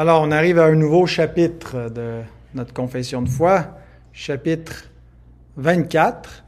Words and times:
Alors, 0.00 0.22
on 0.22 0.30
arrive 0.30 0.60
à 0.60 0.66
un 0.66 0.76
nouveau 0.76 1.06
chapitre 1.06 1.90
de 1.90 2.20
notre 2.54 2.72
confession 2.72 3.20
de 3.20 3.28
foi, 3.28 3.66
chapitre 4.12 4.84
24, 5.56 6.44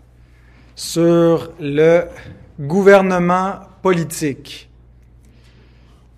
sur 0.77 1.51
le 1.59 2.05
gouvernement 2.61 3.55
politique. 3.83 4.71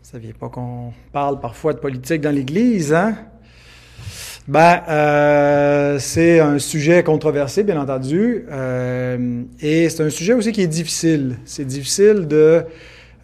Vous 0.03 0.10
saviez 0.10 0.35
pas 0.35 0.51
qu'on 0.51 0.92
parle 1.10 1.40
parfois 1.40 1.72
de 1.72 1.79
politique 1.79 2.21
dans 2.21 2.35
l'Église, 2.35 2.92
hein? 2.92 3.17
Ben, 4.46 4.83
euh, 4.90 5.99
c'est 5.99 6.38
un 6.38 6.58
sujet 6.58 7.03
controversé, 7.03 7.62
bien 7.62 7.80
entendu, 7.80 8.44
euh, 8.51 9.42
et 9.58 9.88
c'est 9.88 10.03
un 10.03 10.10
sujet 10.10 10.35
aussi 10.35 10.53
qui 10.53 10.60
est 10.60 10.67
difficile. 10.67 11.38
C'est 11.46 11.64
difficile 11.64 12.28
de 12.28 12.67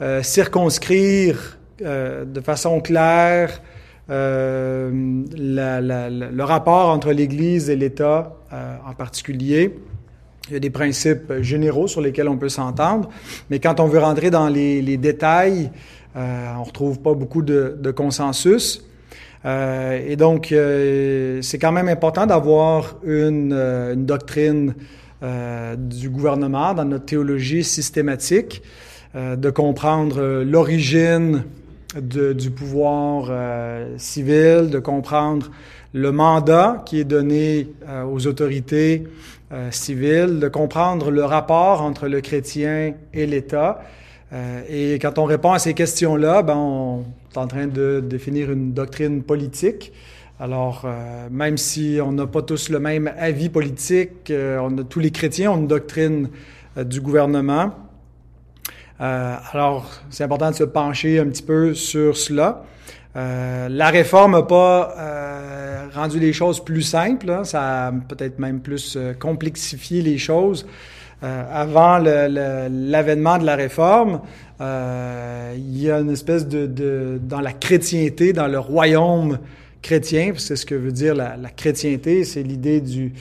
euh, 0.00 0.22
circonscrire 0.22 1.58
de 1.78 2.40
façon 2.40 2.80
claire 2.80 3.60
euh, 4.10 4.90
le 4.92 6.42
rapport 6.42 6.88
entre 6.88 7.12
l'Église 7.12 7.70
et 7.70 7.76
l'État 7.76 8.36
euh, 8.52 8.76
en 8.86 8.94
particulier. 8.94 9.78
Il 10.48 10.54
y 10.54 10.56
a 10.56 10.60
des 10.60 10.70
principes 10.70 11.32
généraux 11.40 11.88
sur 11.88 12.00
lesquels 12.00 12.28
on 12.28 12.38
peut 12.38 12.48
s'entendre, 12.48 13.10
mais 13.50 13.58
quand 13.58 13.80
on 13.80 13.86
veut 13.86 13.98
rentrer 13.98 14.30
dans 14.30 14.48
les, 14.48 14.96
détails, 14.96 15.70
on 16.16 16.62
retrouve 16.62 17.00
pas 17.00 17.12
beaucoup 17.12 17.42
de, 17.42 17.90
consensus. 17.94 18.82
Euh, 19.44 20.00
et 20.06 20.16
donc, 20.16 20.52
euh, 20.52 21.40
c'est 21.42 21.58
quand 21.58 21.72
même 21.72 21.88
important 21.88 22.26
d'avoir 22.26 22.96
euh, 23.06 23.94
une, 23.94 24.04
doctrine 24.04 24.74
du 25.76 26.10
gouvernement 26.10 26.74
dans 26.74 26.84
notre 26.84 27.06
théologie 27.06 27.64
systématique, 27.64 28.62
de 29.16 29.50
comprendre 29.50 30.44
l'origine 30.44 31.42
du 31.96 32.50
pouvoir 32.50 33.32
civil, 33.96 34.68
de 34.70 34.78
comprendre 34.78 35.50
le 35.94 36.12
mandat 36.12 36.82
qui 36.84 37.00
est 37.00 37.04
donné 37.04 37.68
aux 38.10 38.26
autorités 38.26 39.04
civiles, 39.70 40.38
de 40.38 40.48
comprendre 40.48 41.10
le 41.10 41.24
rapport 41.24 41.80
entre 41.80 42.08
le 42.08 42.20
chrétien 42.20 42.92
et 43.14 43.26
l'État. 43.26 43.80
et 44.68 44.98
quand 45.00 45.18
on 45.18 45.24
répond 45.24 45.52
à 45.52 45.58
ces 45.58 45.72
questions-là, 45.72 46.42
ben 46.42 46.56
on, 46.56 47.04
est 47.34 47.38
en 47.38 47.46
train 47.46 47.66
de 47.66 48.04
définir 48.06 48.50
une 48.50 48.74
doctrine 48.74 49.22
politique. 49.22 49.92
Alors, 50.40 50.82
euh, 50.84 51.28
même 51.30 51.56
si 51.56 51.98
on 52.00 52.12
n'a 52.12 52.26
pas 52.26 52.42
tous 52.42 52.68
le 52.68 52.78
même 52.78 53.12
avis 53.18 53.48
politique, 53.48 54.30
euh, 54.30 54.58
on 54.62 54.78
a, 54.78 54.84
tous 54.84 55.00
les 55.00 55.10
chrétiens 55.10 55.50
ont 55.50 55.56
une 55.56 55.66
doctrine 55.66 56.28
euh, 56.76 56.84
du 56.84 57.00
gouvernement. 57.00 57.72
Euh, 59.00 59.36
alors, 59.52 59.90
c'est 60.10 60.24
important 60.24 60.50
de 60.50 60.56
se 60.56 60.64
pencher 60.64 61.18
un 61.18 61.26
petit 61.26 61.42
peu 61.42 61.74
sur 61.74 62.16
cela. 62.16 62.64
Euh, 63.16 63.68
la 63.68 63.90
réforme 63.90 64.32
n'a 64.32 64.42
pas 64.42 64.94
rendu 65.94 66.18
les 66.18 66.32
choses 66.32 66.62
plus 66.62 66.82
simples, 66.82 67.30
hein. 67.30 67.44
ça 67.44 67.88
a 67.88 67.92
peut-être 67.92 68.38
même 68.38 68.60
plus 68.60 68.98
complexifié 69.18 70.02
les 70.02 70.18
choses. 70.18 70.66
avant 71.22 71.98
l'avènement 71.98 73.34
le, 73.34 73.40
de 73.40 73.46
la 73.46 73.56
réforme, 73.56 74.20
euh, 74.60 75.54
il 75.56 75.80
y 75.80 75.90
a 75.90 76.00
une 76.00 76.10
espèce 76.10 76.46
de, 76.48 76.66
de, 76.66 77.20
dans 77.22 77.40
la 77.40 77.52
chrétienté, 77.52 78.32
dans 78.32 78.48
le 78.48 78.58
royaume 78.58 79.38
chrétien, 79.82 80.32
c'est 80.36 80.56
ce 80.56 80.66
que 80.66 80.74
veut 80.74 80.90
dire 80.90 81.14
la, 81.14 81.36
la 81.36 81.50
chrétienté, 81.50 82.24
c'est 82.24 82.42
l'idée 82.42 82.80
du 82.80 83.12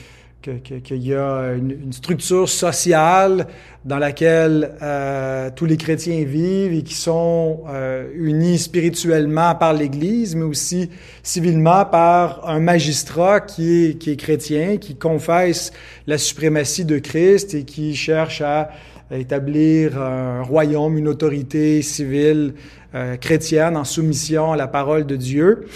qu'il 0.56 1.06
y 1.06 1.14
a 1.14 1.52
une, 1.52 1.92
structure 1.92 2.48
sociale 2.48 3.46
dans 3.84 3.98
laquelle 3.98 4.74
euh, 4.82 5.50
tous 5.54 5.66
les 5.66 5.76
chrétiens 5.76 6.24
vivent 6.24 6.72
et 6.72 6.82
qui 6.82 6.94
sont 6.94 7.64
euh, 7.68 8.08
unis 8.14 8.58
spirituellement 8.58 9.54
par 9.54 9.72
l'Église, 9.72 10.34
mais 10.34 10.44
aussi 10.44 10.90
civilement 11.22 11.84
par 11.84 12.48
un 12.48 12.60
magistrat 12.60 13.40
qui 13.40 13.86
est, 13.86 14.16
chrétien, 14.16 14.76
qui 14.76 14.96
confesse 14.96 15.72
la 16.06 16.18
suprématie 16.18 16.84
de 16.84 16.98
Christ 16.98 17.54
et 17.54 17.64
qui 17.64 17.94
cherche 17.94 18.40
à 18.40 18.70
établir 19.10 20.00
un 20.00 20.42
royaume, 20.42 20.98
une 20.98 21.08
autorité 21.08 21.80
civile 21.82 22.54
euh, 22.94 23.16
chrétienne 23.16 23.76
en 23.76 23.84
soumission 23.84 24.52
à 24.52 24.56
la 24.56 24.68
parole 24.68 25.06
de 25.06 25.16
Dieu. 25.16 25.66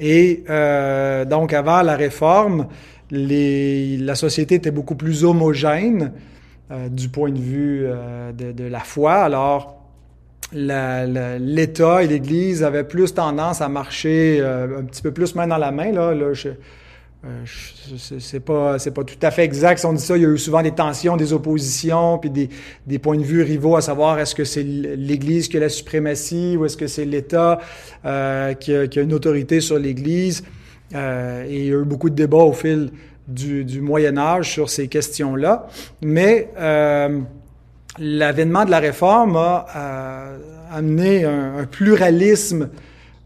Et 0.00 0.44
donc, 1.28 1.52
avant 1.52 1.82
la 1.82 1.96
réforme, 1.96 2.68
les, 3.10 3.96
la 3.96 4.14
société 4.14 4.56
était 4.56 4.70
beaucoup 4.70 4.94
plus 4.94 5.24
homogène 5.24 6.12
euh, 6.70 6.88
du 6.88 7.08
point 7.08 7.30
de 7.30 7.38
vue 7.38 7.84
euh, 7.84 8.32
de, 8.32 8.52
de, 8.52 8.64
la 8.64 8.80
foi. 8.80 9.14
Alors, 9.14 9.78
l'État 10.52 12.02
et 12.02 12.06
l'Église 12.06 12.62
avaient 12.62 12.84
plus 12.84 13.14
tendance 13.14 13.60
à 13.60 13.68
marcher 13.68 14.38
euh, 14.40 14.80
un 14.80 14.84
petit 14.84 15.02
peu 15.02 15.12
plus 15.12 15.34
main 15.34 15.46
dans 15.46 15.58
la 15.58 15.70
main. 15.70 15.92
Là, 15.92 16.14
là 16.14 16.32
euh, 17.24 17.44
c'est 17.44 18.38
pas 18.38 18.78
c'est 18.78 18.92
pas 18.92 19.02
tout 19.02 19.18
à 19.22 19.32
fait 19.32 19.42
exact 19.42 19.78
si 19.78 19.86
on 19.86 19.92
dit 19.92 20.02
ça. 20.02 20.16
Il 20.16 20.22
y 20.22 20.26
a 20.26 20.28
eu 20.28 20.38
souvent 20.38 20.62
des 20.62 20.70
tensions, 20.70 21.16
des 21.16 21.32
oppositions, 21.32 22.18
puis 22.18 22.30
des, 22.30 22.48
des 22.86 22.98
points 23.00 23.18
de 23.18 23.24
vue 23.24 23.42
rivaux 23.42 23.74
à 23.74 23.80
savoir 23.80 24.20
est-ce 24.20 24.36
que 24.36 24.44
c'est 24.44 24.62
l'Église 24.62 25.48
qui 25.48 25.56
a 25.56 25.60
la 25.60 25.68
suprématie 25.68 26.56
ou 26.56 26.64
est-ce 26.64 26.76
que 26.76 26.86
c'est 26.86 27.04
l'État 27.04 27.58
euh, 28.04 28.54
qui, 28.54 28.72
qui, 28.88 28.98
a, 29.00 29.02
une 29.02 29.12
autorité 29.12 29.60
sur 29.60 29.78
l'Église? 29.78 30.44
Euh, 30.94 31.46
il 31.48 31.64
y 31.66 31.72
a 31.72 31.78
eu 31.78 31.84
beaucoup 31.84 32.10
de 32.10 32.14
débats 32.14 32.38
au 32.38 32.52
fil 32.52 32.90
du, 33.26 33.80
Moyen 33.80 34.16
Âge 34.16 34.52
sur 34.52 34.70
ces 34.70 34.88
questions-là. 34.88 35.66
Mais 36.00 36.50
euh, 36.58 37.20
l'avènement 37.98 38.64
de 38.64 38.70
la 38.70 38.78
réforme 38.78 39.36
a, 39.36 39.66
a 39.72 40.24
amené 40.72 41.24
un 41.24 41.64
pluralisme 41.70 42.68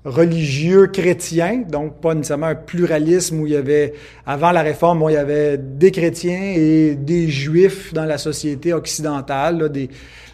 religieux 0.04 0.88
chrétien, 0.88 1.62
donc 1.68 2.00
pas 2.00 2.14
nécessairement 2.14 2.46
un 2.46 2.54
pluralisme 2.54 3.40
où 3.40 3.46
il 3.46 3.52
y 3.52 3.56
avait, 3.56 3.94
avant 4.26 4.50
la 4.50 4.62
réforme, 4.62 5.02
où 5.02 5.08
il 5.08 5.14
y 5.14 5.16
avait 5.16 5.58
des 5.58 5.90
chrétiens 5.90 6.54
et 6.56 6.96
des 6.96 7.28
juifs 7.28 7.94
dans 7.94 8.04
la 8.04 8.18
société 8.18 8.72
occidentale, 8.72 9.58
là, 9.58 9.68
des, 9.68 9.88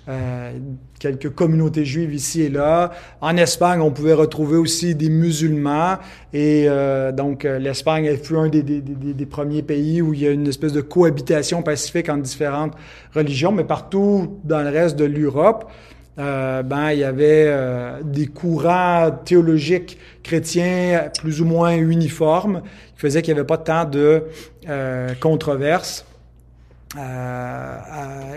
euh, 0.09 0.53
quelques 0.99 1.29
communautés 1.29 1.85
juives 1.85 2.15
ici 2.15 2.41
et 2.41 2.49
là. 2.49 2.93
En 3.21 3.37
Espagne, 3.37 3.81
on 3.81 3.91
pouvait 3.91 4.15
retrouver 4.15 4.57
aussi 4.57 4.95
des 4.95 5.11
musulmans 5.11 5.99
et 6.33 6.65
euh, 6.67 7.13
donc 7.13 7.45
euh, 7.45 7.59
l'Espagne 7.59 8.17
fut 8.17 8.37
un 8.37 8.49
des, 8.49 8.63
des, 8.63 8.81
des, 8.81 9.27
premiers 9.27 9.63
pays 9.63 10.01
où 10.01 10.15
il 10.15 10.21
y 10.21 10.27
a 10.27 10.31
une 10.31 10.47
espèce 10.47 10.73
de 10.73 10.81
cohabitation 10.81 11.63
pacifique 11.63 12.09
entre 12.09 12.23
différentes 12.23 12.73
religions, 13.15 13.53
mais 13.53 13.65
partout 13.65 14.41
dans 14.45 14.63
le 14.63 14.71
reste 14.71 14.97
de 14.97 15.05
l'Europe, 15.05 15.71
euh, 16.19 16.63
ben, 16.65 16.91
il 16.91 16.99
y 16.99 17.05
avait 17.05 17.45
euh, 17.47 18.01
des 18.03 18.27
courants 18.27 19.11
théologiques 19.25 19.99
chrétiens 20.25 21.11
plus 21.21 21.41
ou 21.41 21.45
moins 21.45 21.77
uniformes 21.77 22.63
qui 22.95 23.01
faisaient 23.01 23.23
qu'il 23.23 23.35
n'y 23.35 23.39
avait 23.39 23.47
pas 23.47 23.59
tant 23.59 23.85
de 23.85 24.25
euh, 24.69 25.15
controverses. 25.21 26.05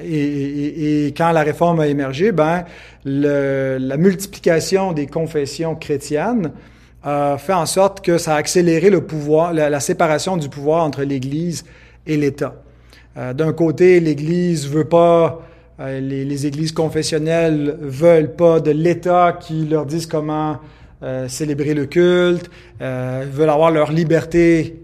Et, 0.03 1.13
quand 1.17 1.31
la 1.31 1.41
réforme 1.41 1.79
a 1.79 1.87
émergé, 1.87 2.31
ben, 2.31 2.65
la 3.05 3.97
multiplication 3.97 4.91
des 4.91 5.07
confessions 5.07 5.75
chrétiennes 5.75 6.51
a 7.03 7.37
fait 7.39 7.53
en 7.53 7.65
sorte 7.65 8.05
que 8.05 8.19
ça 8.19 8.35
a 8.35 8.37
accéléré 8.37 8.91
la, 8.91 9.69
la 9.69 9.79
séparation 9.79 10.37
du 10.37 10.49
pouvoir 10.49 10.83
entre 10.83 11.01
l'Église 11.03 11.63
et 12.05 12.17
l'État. 12.17 12.55
D'un 13.15 13.53
côté, 13.53 13.99
l'Église 13.99 14.67
veut 14.67 14.85
pas 14.85 15.41
les, 15.87 16.25
les, 16.25 16.45
églises 16.47 16.71
confessionnelles 16.71 17.77
veulent 17.81 18.35
pas 18.35 18.59
de 18.59 18.71
l'État 18.71 19.37
qui 19.39 19.65
leur 19.65 19.85
dise 19.85 20.05
comment 20.05 20.59
euh, 21.03 21.27
célébrer 21.27 21.73
le 21.73 21.87
culte, 21.87 22.51
euh, 22.81 23.25
veulent 23.31 23.49
avoir 23.49 23.71
leur 23.71 23.91
liberté 23.91 24.81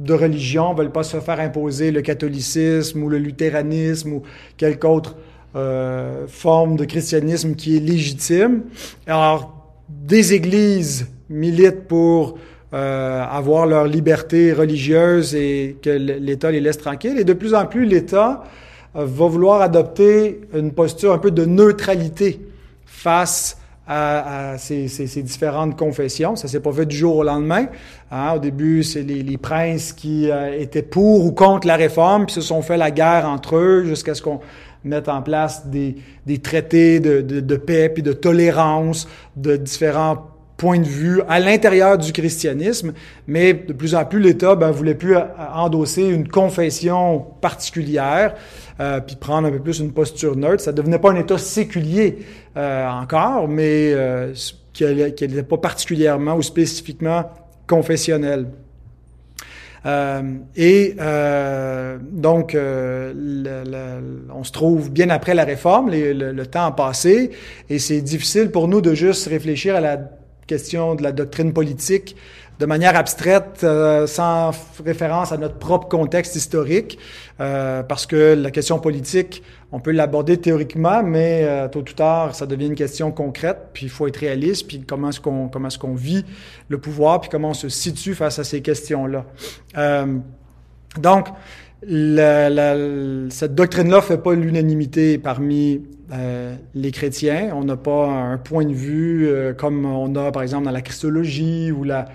de 0.00 0.14
religion, 0.14 0.74
veulent 0.74 0.90
pas 0.90 1.04
se 1.04 1.20
faire 1.20 1.38
imposer 1.38 1.92
le 1.92 2.00
catholicisme 2.00 3.02
ou 3.02 3.08
le 3.08 3.18
luthéranisme 3.18 4.14
ou 4.14 4.22
quelque 4.56 4.86
autre 4.86 5.16
euh, 5.54 6.26
forme 6.26 6.76
de 6.76 6.84
christianisme 6.84 7.54
qui 7.54 7.76
est 7.76 7.80
légitime. 7.80 8.62
Alors, 9.06 9.74
des 9.88 10.32
églises 10.32 11.06
militent 11.28 11.86
pour 11.86 12.38
euh, 12.72 13.24
avoir 13.24 13.66
leur 13.66 13.86
liberté 13.86 14.52
religieuse 14.52 15.34
et 15.34 15.76
que 15.82 15.90
l'État 15.90 16.50
les 16.50 16.60
laisse 16.60 16.78
tranquilles. 16.78 17.18
Et 17.18 17.24
de 17.24 17.32
plus 17.32 17.54
en 17.54 17.66
plus, 17.66 17.84
l'État 17.84 18.42
euh, 18.42 18.46
va 18.94 19.26
vouloir 19.26 19.62
adopter 19.62 20.40
une 20.54 20.72
posture 20.72 21.12
un 21.12 21.18
peu 21.18 21.30
de 21.30 21.44
neutralité 21.44 22.40
face 22.84 23.56
à, 23.92 24.54
ces, 24.56 25.22
différentes 25.22 25.76
confessions. 25.76 26.36
Ça 26.36 26.46
s'est 26.46 26.60
pas 26.60 26.72
fait 26.72 26.86
du 26.86 26.96
jour 26.96 27.16
au 27.16 27.22
lendemain. 27.24 27.66
Hein. 28.12 28.34
Au 28.36 28.38
début, 28.38 28.84
c'est 28.84 29.02
les, 29.02 29.36
princes 29.36 29.92
qui 29.92 30.30
euh, 30.30 30.56
étaient 30.60 30.82
pour 30.82 31.24
ou 31.24 31.32
contre 31.32 31.66
la 31.66 31.74
réforme, 31.74 32.26
puis 32.26 32.34
se 32.34 32.40
sont 32.40 32.62
fait 32.62 32.76
la 32.76 32.92
guerre 32.92 33.26
entre 33.26 33.56
eux 33.56 33.84
jusqu'à 33.84 34.14
ce 34.14 34.22
qu'on 34.22 34.40
mette 34.84 35.08
en 35.08 35.22
place 35.22 35.66
des, 35.66 35.96
traités 36.38 37.00
de, 37.00 37.56
paix 37.56 37.88
puis 37.88 38.04
de 38.04 38.12
tolérance 38.12 39.08
de 39.36 39.56
différents 39.56 40.26
point 40.56 40.78
de 40.78 40.84
vue 40.84 41.22
à 41.26 41.40
l'intérieur 41.40 41.96
du 41.96 42.12
christianisme, 42.12 42.92
mais 43.26 43.54
de 43.54 43.72
plus 43.72 43.94
en 43.94 44.04
plus 44.04 44.20
l'État 44.20 44.56
ben, 44.56 44.70
voulait 44.70 44.94
plus 44.94 45.16
euh, 45.16 45.22
endosser 45.54 46.04
une 46.04 46.28
confession 46.28 47.24
particulière, 47.40 48.34
euh, 48.80 49.00
puis 49.00 49.16
prendre 49.16 49.46
un 49.46 49.50
peu 49.50 49.58
plus 49.58 49.80
une 49.80 49.92
posture 49.92 50.36
neutre. 50.36 50.62
Ça 50.62 50.72
devenait 50.72 50.98
pas 50.98 51.10
un 51.10 51.16
État 51.16 51.36
séculier 51.36 52.18
euh, 52.56 52.88
encore, 52.88 53.46
mais 53.46 53.92
euh, 53.92 54.32
qui 54.72 54.84
n'était 54.84 55.42
pas 55.42 55.58
particulièrement 55.58 56.34
ou 56.36 56.42
spécifiquement 56.42 57.30
confessionnelle. 57.66 58.46
Euh, 59.86 60.22
et 60.56 60.94
donc, 62.12 62.56
on 62.56 64.44
se 64.44 64.52
trouve 64.52 64.90
bien 64.90 65.10
après 65.10 65.34
la 65.34 65.44
réforme, 65.44 65.90
le, 65.90 66.44
temps 66.44 66.66
a 66.66 66.72
passé, 66.72 67.30
et 67.68 67.78
c'est 67.78 68.00
difficile 68.00 68.50
pour 68.50 68.66
nous 68.68 68.80
de 68.80 68.94
juste 68.94 69.28
réfléchir 69.28 69.76
à 69.76 69.80
la 69.80 70.00
question 70.46 70.94
de 70.94 71.02
la 71.02 71.12
doctrine 71.12 71.52
politique 71.52 72.16
de 72.60 72.66
manière 72.66 72.94
abstraite, 72.94 73.62
euh, 73.64 74.06
sans 74.06 74.50
référence 74.84 75.32
à 75.32 75.38
notre 75.38 75.56
propre 75.56 75.88
contexte 75.88 76.36
historique, 76.36 76.98
euh, 77.40 77.82
parce 77.82 78.04
que 78.04 78.34
la 78.34 78.50
question 78.50 78.78
politique, 78.78 79.42
on 79.72 79.80
peut 79.80 79.92
l'aborder 79.92 80.36
théoriquement, 80.36 81.02
mais 81.02 81.40
euh, 81.44 81.68
tôt 81.68 81.80
ou 81.80 81.84
tard, 81.84 82.34
ça 82.34 82.44
devient 82.44 82.66
une 82.66 82.74
question 82.74 83.12
concrète, 83.12 83.70
puis 83.72 83.86
il 83.86 83.88
faut 83.88 84.06
être 84.06 84.18
réaliste, 84.18 84.68
puis 84.68 84.82
comment 84.86 85.08
est-ce 85.08 85.20
qu'on 85.20 85.48
comment 85.48 85.68
est-ce 85.68 85.78
qu'on 85.78 85.94
vit 85.94 86.26
le 86.68 86.76
pouvoir, 86.76 87.22
puis 87.22 87.30
comment 87.30 87.50
on 87.50 87.54
se 87.54 87.70
situe 87.70 88.14
face 88.14 88.38
à 88.38 88.44
ces 88.44 88.60
questions-là. 88.60 89.24
donc, 90.98 91.28
la, 91.82 92.50
la, 92.50 92.76
cette 93.30 93.54
doctrine-là 93.54 94.02
fait 94.02 94.18
pas 94.18 94.34
l'unanimité 94.34 95.16
parmi 95.16 95.80
euh, 96.12 96.54
les 96.74 96.90
chrétiens. 96.90 97.52
On 97.54 97.64
n'a 97.64 97.78
pas 97.78 98.06
un 98.06 98.36
point 98.36 98.66
de 98.66 98.74
vue 98.74 99.28
euh, 99.28 99.54
comme 99.54 99.86
on 99.86 100.14
a, 100.14 100.30
par 100.30 100.42
exemple, 100.42 100.64
dans 100.66 100.72
la 100.72 100.82
christologie 100.82 101.72
ou 101.72 101.84
la, 101.84 102.06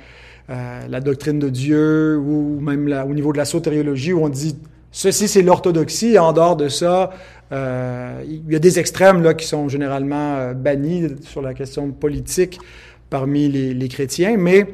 euh, 0.49 0.87
la 0.87 0.99
doctrine 1.01 1.39
de 1.39 1.49
Dieu 1.49 2.17
ou 2.17 2.59
même 2.59 2.87
au 3.07 3.13
niveau 3.13 3.31
de 3.33 3.37
la 3.37 3.45
sotériologie 3.45 4.13
où 4.13 4.23
on 4.23 4.29
dit 4.29 4.57
ceci 4.91 5.27
c'est 5.27 5.41
l'orthodoxie 5.41 6.17
en 6.17 6.33
dehors 6.33 6.55
de 6.55 6.69
ça, 6.69 7.11
il 7.51 8.41
y 8.49 8.55
a 8.55 8.59
des 8.59 8.79
extrêmes 8.79 9.21
là 9.21 9.33
qui 9.33 9.45
sont 9.45 9.69
généralement 9.69 10.53
bannis 10.53 11.07
sur 11.21 11.41
la 11.41 11.53
question 11.53 11.91
politique 11.91 12.59
parmi 13.09 13.49
les, 13.49 13.87
chrétiens, 13.87 14.35
mais 14.37 14.67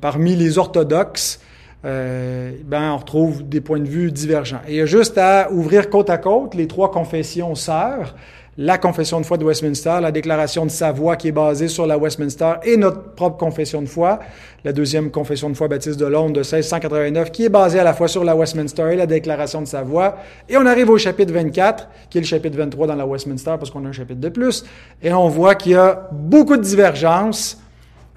parmi 0.00 0.36
les 0.36 0.58
orthodoxes, 0.58 1.40
euh, 1.84 2.52
ben, 2.64 2.92
on 2.92 2.96
retrouve 2.96 3.48
des 3.48 3.60
points 3.60 3.78
de 3.78 3.88
vue 3.88 4.10
divergents. 4.10 4.60
Il 4.68 4.74
y 4.74 4.80
a 4.80 4.86
juste 4.86 5.16
à 5.16 5.50
ouvrir 5.52 5.90
côte 5.90 6.10
à 6.10 6.18
côte 6.18 6.54
les 6.54 6.66
trois 6.66 6.90
confessions 6.90 7.54
sœurs, 7.54 8.16
la 8.60 8.76
confession 8.76 9.20
de 9.20 9.24
foi 9.24 9.38
de 9.38 9.44
Westminster, 9.44 10.00
la 10.02 10.10
déclaration 10.10 10.66
de 10.66 10.70
Savoie 10.70 11.14
qui 11.14 11.28
est 11.28 11.32
basée 11.32 11.68
sur 11.68 11.86
la 11.86 11.96
Westminster 11.96 12.54
et 12.64 12.76
notre 12.76 13.14
propre 13.14 13.36
confession 13.36 13.80
de 13.80 13.86
foi, 13.86 14.18
la 14.64 14.72
deuxième 14.72 15.12
confession 15.12 15.48
de 15.48 15.54
foi 15.54 15.68
baptiste 15.68 15.98
de 15.98 16.06
Londres 16.06 16.32
de 16.32 16.40
1689 16.40 17.30
qui 17.30 17.44
est 17.44 17.48
basée 17.48 17.78
à 17.78 17.84
la 17.84 17.94
fois 17.94 18.08
sur 18.08 18.24
la 18.24 18.34
Westminster 18.34 18.92
et 18.92 18.96
la 18.96 19.06
déclaration 19.06 19.60
de 19.60 19.66
Savoie. 19.66 20.16
Et 20.48 20.56
on 20.56 20.66
arrive 20.66 20.90
au 20.90 20.98
chapitre 20.98 21.32
24, 21.32 21.88
qui 22.10 22.18
est 22.18 22.20
le 22.20 22.26
chapitre 22.26 22.58
23 22.58 22.88
dans 22.88 22.96
la 22.96 23.06
Westminster 23.06 23.54
parce 23.60 23.70
qu'on 23.70 23.84
a 23.84 23.88
un 23.88 23.92
chapitre 23.92 24.20
de 24.20 24.28
plus, 24.28 24.64
et 25.00 25.12
on 25.12 25.28
voit 25.28 25.54
qu'il 25.54 25.72
y 25.72 25.76
a 25.76 26.08
beaucoup 26.10 26.56
de 26.56 26.62
divergences 26.62 27.62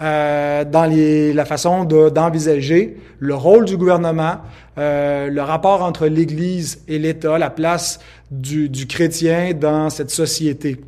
euh, 0.02 0.66
dans 0.66 0.86
les, 0.86 1.32
la 1.32 1.46
façon 1.46 1.84
d'envisager 1.84 2.98
le 3.20 3.36
rôle 3.36 3.66
du 3.66 3.78
gouvernement, 3.78 4.38
euh, 4.78 5.30
le 5.30 5.42
rapport 5.42 5.84
entre 5.84 6.08
l'Église 6.08 6.82
et 6.88 6.98
l'État, 6.98 7.38
la 7.38 7.52
place 7.52 8.00
du, 8.32 8.68
du, 8.68 8.88
chrétien 8.88 9.52
dans 9.54 9.92
cette 9.92 10.10
société. 10.10 10.82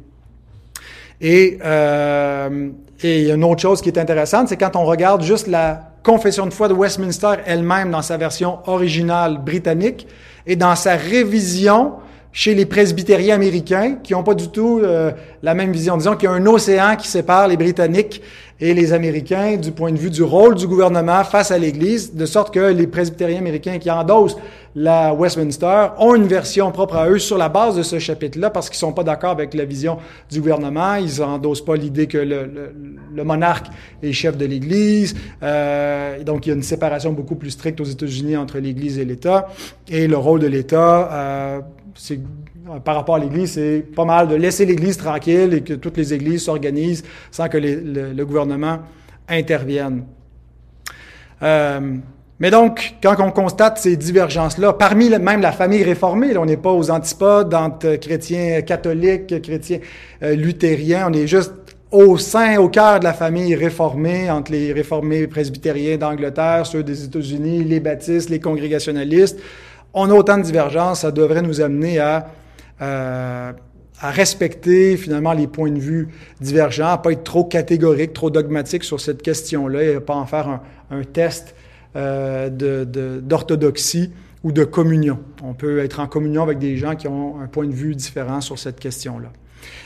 Et, 1.21 1.59
euh, 1.63 2.69
et 3.03 3.21
il 3.21 3.27
y 3.27 3.31
a 3.31 3.35
une 3.35 3.43
autre 3.43 3.61
chose 3.61 3.81
qui 3.81 3.89
est 3.89 3.99
intéressante, 3.99 4.49
c'est 4.49 4.57
quand 4.57 4.75
on 4.75 4.85
regarde 4.85 5.21
juste 5.21 5.47
la 5.47 5.91
confession 6.01 6.47
de 6.47 6.53
foi 6.53 6.67
de 6.67 6.73
Westminster 6.73 7.35
elle-même 7.45 7.91
dans 7.91 8.01
sa 8.01 8.17
version 8.17 8.59
originale 8.65 9.37
britannique 9.37 10.07
et 10.47 10.55
dans 10.55 10.75
sa 10.75 10.95
révision 10.95 11.93
chez 12.33 12.55
les 12.55 12.65
presbytériens 12.65 13.35
américains 13.35 13.97
qui 14.03 14.13
n'ont 14.13 14.23
pas 14.23 14.33
du 14.33 14.49
tout 14.49 14.81
euh, 14.83 15.11
la 15.43 15.53
même 15.53 15.71
vision. 15.71 15.95
Disons 15.95 16.15
qu'il 16.15 16.27
y 16.27 16.31
a 16.31 16.35
un 16.35 16.45
océan 16.47 16.95
qui 16.95 17.07
sépare 17.07 17.47
les 17.47 17.57
Britanniques 17.57 18.21
et 18.59 18.73
les 18.73 18.91
Américains 18.91 19.57
du 19.57 19.71
point 19.71 19.91
de 19.91 19.97
vue 19.97 20.09
du 20.09 20.23
rôle 20.23 20.55
du 20.55 20.67
gouvernement 20.67 21.23
face 21.23 21.51
à 21.51 21.57
l'Église, 21.57 22.15
de 22.15 22.25
sorte 22.25 22.53
que 22.53 22.59
les 22.59 22.87
presbytériens 22.87 23.39
américains 23.39 23.77
qui 23.77 23.89
endossent 23.91 24.37
la 24.75 25.13
Westminster 25.13 25.89
ont 25.99 26.15
une 26.15 26.25
version 26.25 26.71
propre 26.71 26.95
à 26.95 27.07
eux 27.07 27.19
sur 27.19 27.37
la 27.37 27.49
base 27.49 27.75
de 27.75 27.83
ce 27.83 27.99
chapitre-là 27.99 28.49
parce 28.49 28.69
qu'ils 28.69 28.79
sont 28.79 28.93
pas 28.93 29.03
d'accord 29.03 29.29
avec 29.29 29.53
la 29.53 29.65
vision 29.65 29.97
du 30.31 30.39
gouvernement. 30.39 30.95
Ils 30.95 31.21
endossent 31.21 31.63
pas 31.63 31.75
l'idée 31.75 32.07
que 32.07 32.17
le, 32.17 32.73
le, 33.13 33.23
monarque 33.23 33.67
est 34.01 34.13
chef 34.13 34.35
de 34.35 34.45
l'Église. 34.45 35.15
Euh, 35.43 36.23
donc, 36.23 36.45
il 36.45 36.49
y 36.49 36.51
a 36.53 36.55
une 36.55 36.63
séparation 36.63 37.11
beaucoup 37.13 37.35
plus 37.35 37.51
stricte 37.51 37.79
aux 37.81 37.85
États-Unis 37.85 38.35
entre 38.35 38.57
l'Église 38.57 38.97
et 38.97 39.05
l'État. 39.05 39.47
Et 39.87 40.07
le 40.07 40.17
rôle 40.17 40.39
de 40.39 40.47
l'État, 40.47 41.11
euh, 41.11 41.59
par 42.83 42.95
rapport 42.95 43.15
à 43.15 43.19
l'Église, 43.19 43.53
c'est 43.53 43.85
pas 43.95 44.05
mal 44.05 44.27
de 44.27 44.35
laisser 44.35 44.65
l'Église 44.65 44.97
tranquille 44.97 45.53
et 45.53 45.61
que 45.61 45.73
toutes 45.73 45.97
les 45.97 46.13
églises 46.13 46.43
s'organisent 46.43 47.03
sans 47.31 47.49
que 47.49 47.57
le, 47.57 48.23
gouvernement 48.23 48.79
intervienne. 49.27 50.03
Euh, 51.41 51.97
mais 52.39 52.51
donc, 52.51 52.95
quand 53.01 53.15
on 53.19 53.31
constate 53.31 53.77
ces 53.77 53.95
divergences-là, 53.95 54.73
parmi 54.73 55.09
même 55.09 55.41
la 55.41 55.51
famille 55.51 55.83
réformée, 55.83 56.35
on 56.37 56.45
n'est 56.45 56.57
pas 56.57 56.71
aux 56.71 56.89
antipodes 56.89 57.53
entre 57.53 57.95
chrétiens 57.95 58.61
catholiques, 58.61 59.41
chrétiens 59.41 59.79
euh, 60.23 60.35
luthériens, 60.35 61.07
on 61.09 61.13
est 61.13 61.27
juste 61.27 61.53
au 61.93 62.17
sein, 62.17 62.57
au 62.57 62.69
cœur 62.69 62.99
de 62.99 63.03
la 63.03 63.13
famille 63.13 63.53
réformée, 63.55 64.29
entre 64.31 64.51
les 64.51 64.73
réformés 64.73 65.27
presbytériens 65.27 65.97
d'Angleterre, 65.97 66.65
ceux 66.65 66.83
des 66.83 67.05
États-Unis, 67.05 67.63
les 67.63 67.79
baptistes, 67.79 68.31
les 68.31 68.39
congrégationalistes. 68.39 69.39
On 69.93 70.09
a 70.09 70.13
autant 70.13 70.37
de 70.37 70.43
divergences, 70.43 71.01
ça 71.01 71.11
devrait 71.11 71.41
nous 71.41 71.61
amener 71.61 71.99
à 71.99 72.27
euh, 72.81 73.53
respecter 74.01 74.97
finalement 74.97 75.33
les 75.33 75.47
points 75.47 75.71
de 75.71 75.79
vue 75.79 76.09
divergents, 76.41 76.89
à 76.89 76.97
pas 76.97 77.11
être 77.11 77.23
trop 77.23 77.45
catégorique, 77.45 78.13
trop 78.13 78.29
dogmatique 78.29 78.83
sur 78.83 78.99
cette 78.99 79.21
question-là 79.21 79.83
et 79.83 79.95
à 79.95 80.01
pas 80.01 80.15
en 80.15 80.25
faire 80.25 80.61
un, 80.89 81.03
test 81.03 81.55
euh, 81.95 82.49
d'orthodoxie 83.21 84.11
ou 84.43 84.51
de 84.51 84.63
communion. 84.63 85.19
On 85.43 85.53
peut 85.53 85.79
être 85.79 85.99
en 85.99 86.07
communion 86.07 86.43
avec 86.43 86.57
des 86.57 86.75
gens 86.75 86.95
qui 86.95 87.07
ont 87.07 87.39
un 87.39 87.47
point 87.47 87.67
de 87.67 87.73
vue 87.73 87.95
différent 87.95 88.41
sur 88.41 88.57
cette 88.57 88.79
question-là. 88.79 89.31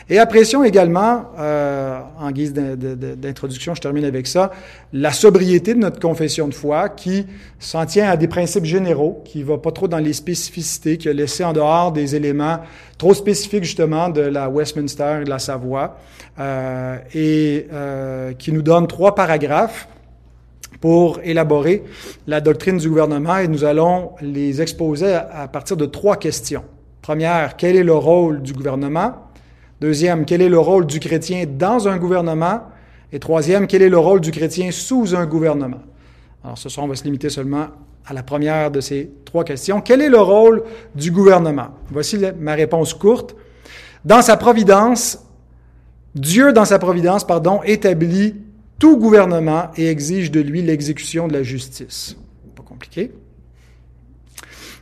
Et 0.09 0.19
apprécions 0.19 0.63
également, 0.63 1.31
euh, 1.37 1.99
en 2.19 2.31
guise 2.31 2.53
d'introduction, 2.53 3.75
je 3.75 3.81
termine 3.81 4.05
avec 4.05 4.25
ça, 4.25 4.51
la 4.93 5.11
sobriété 5.11 5.73
de 5.73 5.79
notre 5.79 5.99
confession 5.99 6.47
de 6.47 6.53
foi 6.53 6.87
qui 6.87 7.25
s'en 7.59 7.85
tient 7.85 8.09
à 8.09 8.15
des 8.15 8.27
principes 8.27 8.63
généraux, 8.63 9.21
qui 9.25 9.43
va 9.43 9.57
pas 9.57 9.71
trop 9.71 9.89
dans 9.89 9.97
les 9.97 10.13
spécificités, 10.13 10.97
qui 10.97 11.09
a 11.09 11.13
laissé 11.13 11.43
en 11.43 11.51
dehors 11.51 11.91
des 11.91 12.15
éléments 12.15 12.59
trop 12.97 13.13
spécifiques 13.13 13.65
justement 13.65 14.09
de 14.09 14.21
la 14.21 14.49
Westminster 14.49 15.19
et 15.21 15.25
de 15.25 15.29
la 15.29 15.39
Savoie, 15.39 15.97
euh, 16.39 16.97
et 17.13 17.67
euh, 17.73 18.31
qui 18.33 18.53
nous 18.53 18.61
donne 18.61 18.87
trois 18.87 19.13
paragraphes 19.13 19.89
pour 20.79 21.19
élaborer 21.23 21.83
la 22.27 22.39
doctrine 22.39 22.77
du 22.77 22.87
gouvernement 22.87 23.37
et 23.37 23.47
nous 23.47 23.63
allons 23.63 24.11
les 24.21 24.61
exposer 24.61 25.13
à 25.13 25.47
partir 25.47 25.75
de 25.75 25.85
trois 25.85 26.17
questions. 26.17 26.63
Première, 27.01 27.55
quel 27.55 27.75
est 27.75 27.83
le 27.83 27.93
rôle 27.93 28.41
du 28.41 28.53
gouvernement? 28.53 29.26
Deuxième, 29.79 30.25
quel 30.25 30.41
est 30.41 30.49
le 30.49 30.59
rôle 30.59 30.87
du 30.87 30.99
chrétien 30.99 31.45
dans 31.47 31.87
un 31.87 31.97
gouvernement? 31.97 32.63
Et 33.11 33.19
troisième, 33.19 33.67
quel 33.67 33.83
est 33.83 33.89
le 33.89 33.99
rôle 33.99 34.21
du 34.21 34.31
chrétien 34.31 34.71
sous 34.71 35.15
un 35.15 35.25
gouvernement? 35.25 35.81
Alors 36.43 36.57
ce 36.57 36.67
soir, 36.67 36.85
on 36.85 36.89
va 36.89 36.95
se 36.95 37.03
limiter 37.03 37.29
seulement 37.29 37.67
à 38.05 38.13
la 38.13 38.23
première 38.23 38.71
de 38.71 38.81
ces 38.81 39.11
trois 39.25 39.43
questions. 39.43 39.81
Quel 39.81 40.01
est 40.01 40.09
le 40.09 40.19
rôle 40.19 40.63
du 40.95 41.11
gouvernement? 41.11 41.69
Voici 41.91 42.17
ma 42.39 42.55
réponse 42.55 42.93
courte. 42.93 43.35
Dans 44.03 44.21
sa 44.21 44.35
providence, 44.35 45.23
Dieu, 46.15 46.53
dans 46.53 46.65
sa 46.65 46.79
providence, 46.79 47.25
pardon, 47.25 47.61
établit 47.63 48.35
tout 48.79 48.97
gouvernement 48.97 49.69
et 49.75 49.89
exige 49.89 50.31
de 50.31 50.39
lui 50.39 50.61
l'exécution 50.61 51.27
de 51.27 51.33
la 51.33 51.43
justice. 51.43 52.17
Pas 52.55 52.63
compliqué. 52.63 53.11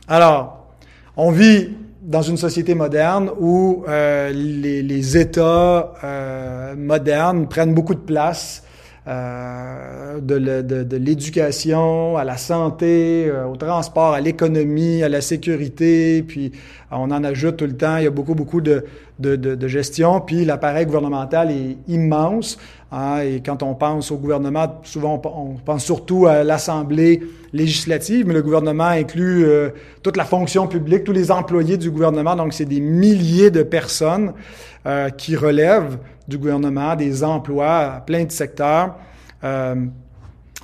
Alors, 0.08 0.68
on 1.16 1.30
vit 1.30 1.70
dans 2.06 2.22
une 2.22 2.36
société 2.36 2.74
moderne 2.74 3.30
où 3.40 3.84
euh, 3.88 4.32
les, 4.32 5.16
États 5.16 5.92
euh, 6.04 6.74
modernes 6.76 7.48
prennent 7.48 7.74
beaucoup 7.74 7.94
de 7.94 8.00
place, 8.00 8.62
euh, 9.08 10.20
de, 10.20 10.96
l'éducation 10.96 12.16
à 12.16 12.24
la 12.24 12.36
santé, 12.36 13.26
euh, 13.28 13.46
au 13.46 13.54
transport, 13.54 14.14
à 14.14 14.20
l'économie, 14.20 15.02
à 15.04 15.08
la 15.08 15.20
sécurité, 15.20 16.24
puis 16.26 16.50
on 16.90 17.12
en 17.12 17.22
ajoute 17.22 17.56
tout 17.58 17.66
le 17.66 17.76
temps, 17.76 17.98
il 17.98 18.04
y 18.04 18.06
a 18.06 18.10
beaucoup, 18.10 18.34
beaucoup 18.34 18.60
de, 18.60 18.84
gestion, 19.68 20.20
puis 20.20 20.44
l'appareil 20.44 20.86
gouvernemental 20.86 21.52
est 21.52 21.76
immense. 21.86 22.58
Hein, 22.90 23.20
et 23.20 23.42
quand 23.44 23.62
on 23.62 23.74
pense 23.74 24.10
au 24.10 24.16
gouvernement, 24.16 24.80
souvent 24.82 25.20
on, 25.24 25.54
pense 25.54 25.84
surtout 25.84 26.26
à 26.26 26.42
l'Assemblée 26.44 27.22
législative, 27.52 28.26
mais 28.26 28.34
le 28.34 28.42
gouvernement 28.42 28.86
inclut 28.86 29.44
euh, 29.44 29.70
toute 30.02 30.16
la 30.16 30.24
fonction 30.24 30.66
publique, 30.66 31.04
tous 31.04 31.12
les 31.12 31.30
employés 31.30 31.76
du 31.76 31.90
gouvernement. 31.90 32.36
Donc, 32.36 32.52
c'est 32.52 32.64
des 32.64 32.80
milliers 32.80 33.50
de 33.50 33.62
personnes 33.62 34.32
euh, 34.86 35.10
qui 35.10 35.36
relèvent 35.36 35.98
du 36.28 36.38
gouvernement, 36.38 36.96
des 36.96 37.24
emplois 37.24 37.76
à 37.76 38.00
plein 38.00 38.24
de 38.24 38.32
secteurs. 38.32 38.96
Euh, 39.44 39.74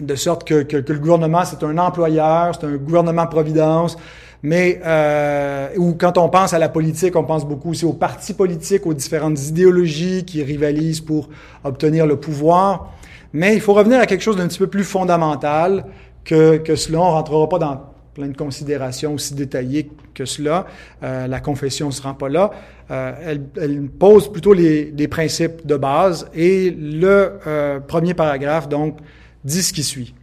de 0.00 0.14
sorte 0.14 0.44
que, 0.44 0.62
que, 0.62 0.78
que 0.78 0.92
le 0.92 0.98
gouvernement, 0.98 1.44
c'est 1.44 1.62
un 1.62 1.76
employeur, 1.78 2.54
c'est 2.58 2.66
un 2.66 2.76
gouvernement-providence, 2.76 3.98
mais 4.42 4.80
euh, 4.84 5.68
ou 5.76 5.94
quand 5.94 6.18
on 6.18 6.28
pense 6.28 6.52
à 6.52 6.58
la 6.58 6.68
politique, 6.68 7.14
on 7.14 7.24
pense 7.24 7.46
beaucoup 7.46 7.70
aussi 7.70 7.84
aux 7.84 7.92
partis 7.92 8.34
politiques, 8.34 8.86
aux 8.86 8.94
différentes 8.94 9.40
idéologies 9.46 10.24
qui 10.24 10.42
rivalisent 10.42 11.00
pour 11.00 11.28
obtenir 11.62 12.06
le 12.06 12.16
pouvoir. 12.16 12.92
Mais 13.32 13.54
il 13.54 13.60
faut 13.60 13.74
revenir 13.74 14.00
à 14.00 14.06
quelque 14.06 14.22
chose 14.22 14.36
d'un 14.36 14.48
petit 14.48 14.58
peu 14.58 14.66
plus 14.66 14.84
fondamental 14.84 15.86
que, 16.24 16.56
que 16.56 16.74
cela. 16.74 17.00
On 17.00 17.10
rentrera 17.12 17.48
pas 17.48 17.58
dans 17.58 17.80
plein 18.14 18.28
de 18.28 18.36
considérations 18.36 19.14
aussi 19.14 19.34
détaillées 19.34 19.90
que 20.14 20.24
cela. 20.24 20.66
Euh, 21.02 21.26
la 21.26 21.40
confession 21.40 21.86
ne 21.86 21.92
se 21.92 22.02
rend 22.02 22.14
pas 22.14 22.28
là. 22.28 22.50
Euh, 22.90 23.36
elle, 23.56 23.88
pose 23.88 24.30
plutôt 24.30 24.52
les, 24.52 24.90
les, 24.90 25.08
principes 25.08 25.66
de 25.66 25.76
base 25.76 26.28
et 26.34 26.70
le 26.70 27.38
euh, 27.46 27.80
premier 27.80 28.14
paragraphe, 28.14 28.68
donc, 28.68 28.98
dit 29.44 29.62
ce 29.62 29.72
qui 29.72 29.82
suit. 29.82 30.14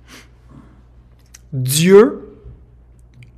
Dieu, 1.51 2.35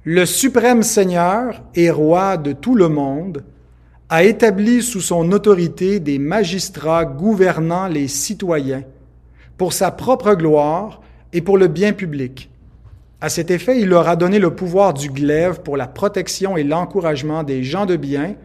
le 0.03 0.25
suprême 0.25 0.83
Seigneur 0.83 1.63
et 1.75 1.89
roi 1.89 2.35
de 2.37 2.51
tout 2.51 2.75
le 2.75 2.89
monde, 2.89 3.43
a 4.09 4.23
établi 4.23 4.81
sous 4.81 4.99
son 4.99 5.31
autorité 5.31 6.01
des 6.01 6.19
magistrats 6.19 7.05
gouvernant 7.05 7.87
les 7.87 8.09
citoyens 8.09 8.83
pour 9.57 9.71
sa 9.71 9.91
propre 9.91 10.33
gloire 10.33 11.01
et 11.31 11.41
pour 11.41 11.57
le 11.57 11.67
bien 11.67 11.93
public 11.93 12.50
à 13.21 13.29
cet 13.29 13.51
effet, 13.51 13.79
il 13.79 13.87
leur 13.87 14.09
a 14.09 14.15
donné 14.15 14.39
le 14.39 14.55
pouvoir 14.55 14.95
du 14.95 15.09
glaive 15.09 15.61
pour 15.61 15.77
la 15.77 15.85
protection 15.87 16.57
et 16.57 16.63
l'encouragement 16.63 17.43
des 17.43 17.63
gens 17.63 17.85
de 17.85 17.95
bien 17.95 18.35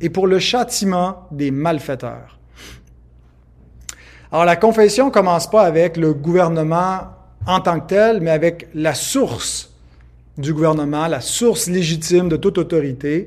et 0.00 0.08
pour 0.08 0.28
le 0.28 0.38
châtiment 0.38 1.26
des 1.32 1.50
malfaiteurs. 1.50 2.38
Alors 4.30 4.44
la 4.44 4.54
confession 4.54 5.10
commence 5.10 5.50
pas 5.50 5.62
avec 5.62 5.96
le 5.96 6.14
gouvernement 6.14 7.08
en 7.44 7.60
tant 7.60 7.80
que 7.80 7.88
tel, 7.88 8.20
mais 8.20 8.30
avec 8.30 8.68
la 8.72 8.94
source 8.94 9.72
du 10.38 10.54
gouvernement, 10.54 11.08
la 11.08 11.20
source 11.20 11.68
légitime 11.68 12.28
de 12.28 12.36
toute 12.36 12.56
autorité. 12.56 13.26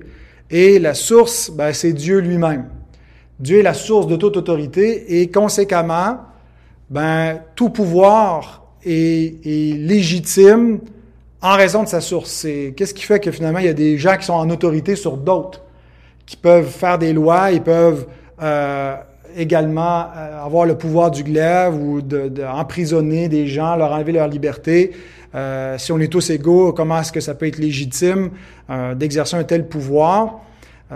Et 0.49 0.79
la 0.79 0.93
source, 0.93 1.51
ben, 1.51 1.73
c'est 1.73 1.91
Dieu 1.91 2.19
lui-même. 2.19 2.69
Dieu 3.39 3.59
est 3.59 3.63
la 3.63 3.73
source 3.73 4.07
de 4.07 4.15
toute 4.15 4.37
autorité 4.37 5.19
et 5.19 5.29
conséquemment, 5.29 6.19
ben, 6.89 7.41
tout 7.55 7.69
pouvoir 7.71 8.63
est, 8.85 9.45
est 9.45 9.77
légitime 9.77 10.79
en 11.43 11.57
raison 11.57 11.83
de 11.83 11.87
sa 11.89 12.01
source. 12.01 12.31
C'est 12.31 12.73
qu'est-ce 12.75 12.93
qui 12.93 13.03
fait 13.03 13.19
que 13.19 13.29
finalement 13.29 13.59
il 13.59 13.65
y 13.65 13.69
a 13.69 13.73
des 13.73 13.97
gens 13.97 14.17
qui 14.17 14.25
sont 14.25 14.33
en 14.33 14.49
autorité 14.49 14.95
sur 14.95 15.17
d'autres, 15.17 15.61
qui 16.25 16.37
peuvent 16.37 16.69
faire 16.69 16.97
des 16.97 17.13
lois, 17.13 17.51
ils 17.51 17.61
peuvent 17.61 18.07
euh, 18.41 18.95
également 19.35 20.07
euh, 20.15 20.45
avoir 20.45 20.65
le 20.65 20.75
pouvoir 20.75 21.11
du 21.11 21.23
glaive 21.23 21.75
ou 21.75 22.01
d'emprisonner 22.01 23.27
de, 23.27 23.35
des 23.35 23.47
gens, 23.47 23.75
leur 23.75 23.91
enlever 23.91 24.13
leur 24.13 24.29
liberté. 24.29 24.93
Euh, 25.35 25.77
si 25.77 25.91
on 25.91 25.99
est 25.99 26.07
tous 26.07 26.29
égaux, 26.29 26.71
comment 26.71 26.99
est-ce 26.99 27.11
que 27.11 27.19
ça 27.19 27.35
peut 27.35 27.47
être 27.47 27.57
légitime 27.57 28.31
d'exercer 28.95 29.35
un 29.35 29.43
tel 29.43 29.67
pouvoir? 29.67 30.39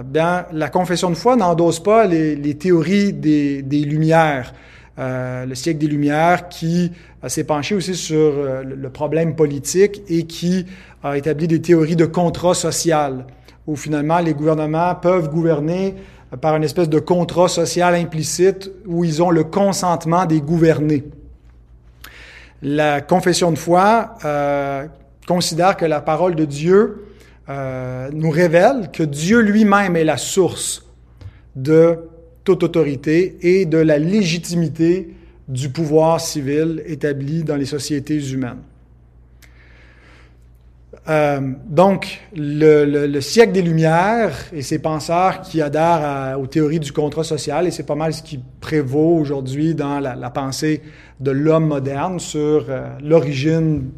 Bien, 0.06 0.46
la 0.54 0.70
confession 0.70 1.10
de 1.10 1.16
foi 1.16 1.36
n'endosse 1.36 1.82
pas 1.82 2.06
les, 2.06 2.36
les 2.36 2.54
théories 2.56 3.14
des, 3.14 3.64
des 3.64 3.80
Lumières. 3.80 4.54
Le 4.98 5.54
siècle 5.56 5.80
des 5.80 5.88
Lumières, 5.88 6.50
qui 6.50 6.92
s'est 7.28 7.44
penché 7.44 7.76
aussi 7.76 7.96
sur 7.96 8.16
euh, 8.16 8.64
le 8.64 8.90
problème 8.90 9.36
politique 9.36 10.02
et 10.08 10.24
qui 10.24 10.66
a 11.04 11.18
établi 11.18 11.48
des 11.48 11.62
théories 11.62 11.96
de 11.96 12.06
contrat 12.06 12.54
social, 12.54 13.26
où 13.66 13.76
finalement 13.76 14.20
les 14.20 14.34
gouvernements 14.34 14.96
peuvent 14.96 15.30
gouverner 15.30 15.96
par 16.42 16.56
une 16.56 16.64
espèce 16.64 16.90
de 16.90 17.00
contrat 17.00 17.48
social 17.48 17.96
implicite 17.96 18.72
où 18.86 19.04
ils 19.04 19.24
ont 19.24 19.30
le 19.30 19.44
consentement 19.44 20.26
des 20.26 20.42
gouvernés. 20.42 21.06
La 22.62 23.02
confession 23.02 23.52
de 23.52 23.58
foi 23.58 24.16
euh, 24.26 24.86
considère 25.28 25.78
que 25.78 25.86
la 25.86 26.02
parole 26.02 26.36
de 26.36 26.46
Dieu 26.46 27.06
euh, 27.50 28.10
nous 28.14 28.30
révèle 28.30 28.90
que 28.92 29.04
Dieu 29.04 29.40
lui-même 29.40 29.96
est 29.96 30.04
la 30.04 30.18
source 30.18 30.86
de 31.56 32.00
toute 32.44 32.64
autorité 32.64 33.38
et 33.42 33.66
de 33.66 33.78
la 33.78 33.98
légitimité 33.98 35.14
du 35.48 35.70
pouvoir 35.70 36.20
civil 36.20 36.84
établi 36.86 37.44
dans 37.44 37.56
les 37.56 37.66
sociétés 37.66 38.32
humaines. 38.32 38.62
Euh, 41.10 41.40
donc, 41.70 42.20
le, 42.36 42.84
le, 42.84 43.08
le, 43.08 43.22
siècle 43.22 43.54
des 43.54 43.62
Lumières 43.62 44.36
et 44.52 44.62
ses 44.62 44.80
penseurs 44.80 45.40
qui 45.40 45.62
adhèrent 45.62 46.38
aux 46.38 46.48
théories 46.48 46.82
du 46.82 46.92
contrat 46.92 47.24
social, 47.24 47.66
et 47.66 47.72
c'est 47.72 47.86
pas 47.86 47.96
mal 47.96 48.14
ce 48.14 48.22
qui 48.22 48.42
prévaut 48.60 49.18
aujourd'hui 49.18 49.74
dans 49.74 50.02
la, 50.02 50.16
la, 50.16 50.30
pensée 50.30 50.82
de 51.22 51.32
l'homme 51.32 51.68
moderne 51.68 52.20
sur 52.20 52.66
euh, 52.68 52.90
l'origine 53.02 53.90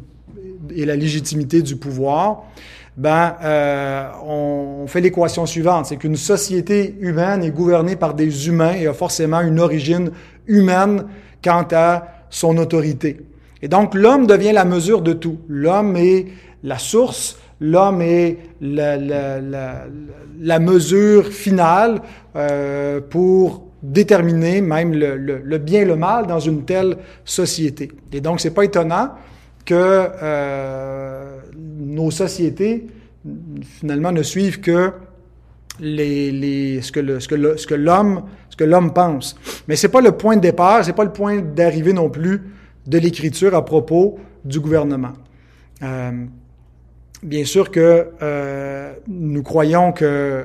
et 0.74 0.84
la 0.84 0.94
légitimité 0.94 1.62
du 1.62 1.74
pouvoir, 1.74 2.44
ben, 2.96 3.34
euh, 3.42 4.08
on, 4.24 4.86
fait 4.86 5.00
l'équation 5.00 5.46
suivante, 5.46 5.86
c'est 5.86 5.96
qu'une 5.96 6.16
société 6.16 6.96
humaine 7.00 7.42
est 7.42 7.50
gouvernée 7.50 7.96
par 7.96 8.14
des 8.14 8.48
humains 8.48 8.74
et 8.74 8.86
a 8.86 8.92
forcément 8.92 9.40
une 9.40 9.60
origine 9.60 10.10
humaine 10.46 11.04
quant 11.42 11.66
à 11.72 12.06
son 12.30 12.56
autorité. 12.58 13.20
Et 13.62 13.68
donc 13.68 13.94
l'homme 13.94 14.26
devient 14.26 14.52
la 14.52 14.64
mesure 14.64 15.02
de 15.02 15.12
tout. 15.12 15.38
L'homme 15.48 15.96
est 15.96 16.26
la 16.62 16.78
source, 16.78 17.38
l'homme 17.60 18.02
est 18.02 18.38
la, 18.60 20.58
mesure 20.58 21.26
finale 21.28 22.00
euh, 22.36 23.00
pour 23.00 23.66
déterminer 23.82 24.60
même 24.60 24.92
le, 24.94 25.58
bien 25.58 25.82
et 25.82 25.84
le 25.84 25.96
mal 25.96 26.26
dans 26.26 26.40
une 26.40 26.64
telle 26.64 26.96
société. 27.24 27.90
Et 28.12 28.20
donc 28.20 28.40
c'est 28.40 28.54
pas 28.54 28.64
étonnant 28.64 29.10
que 29.64 29.74
euh, 29.74 31.38
nos 31.56 32.10
sociétés 32.10 32.86
finalement 33.62 34.12
ne 34.12 34.22
suivent 34.22 34.60
que 34.60 34.92
ce 35.80 37.66
que 37.66 37.74
l'homme 37.74 38.22
que 38.60 38.64
l'homme 38.64 38.92
pense. 38.92 39.36
Mais 39.68 39.76
c'est 39.76 39.88
pas 39.88 40.02
le 40.02 40.12
point 40.12 40.36
de 40.36 40.42
départ, 40.42 40.84
c'est 40.84 40.92
pas 40.92 41.04
le 41.04 41.12
point 41.12 41.40
d'arrivée 41.40 41.94
non 41.94 42.10
plus 42.10 42.42
de 42.86 42.98
l'écriture 42.98 43.54
à 43.54 43.64
propos 43.64 44.18
du 44.44 44.60
gouvernement. 44.60 45.14
Euh, 45.82 46.10
bien 47.22 47.44
sûr 47.46 47.70
que 47.70 48.08
euh, 48.20 48.92
nous 49.08 49.42
croyons 49.42 49.92
que 49.92 50.44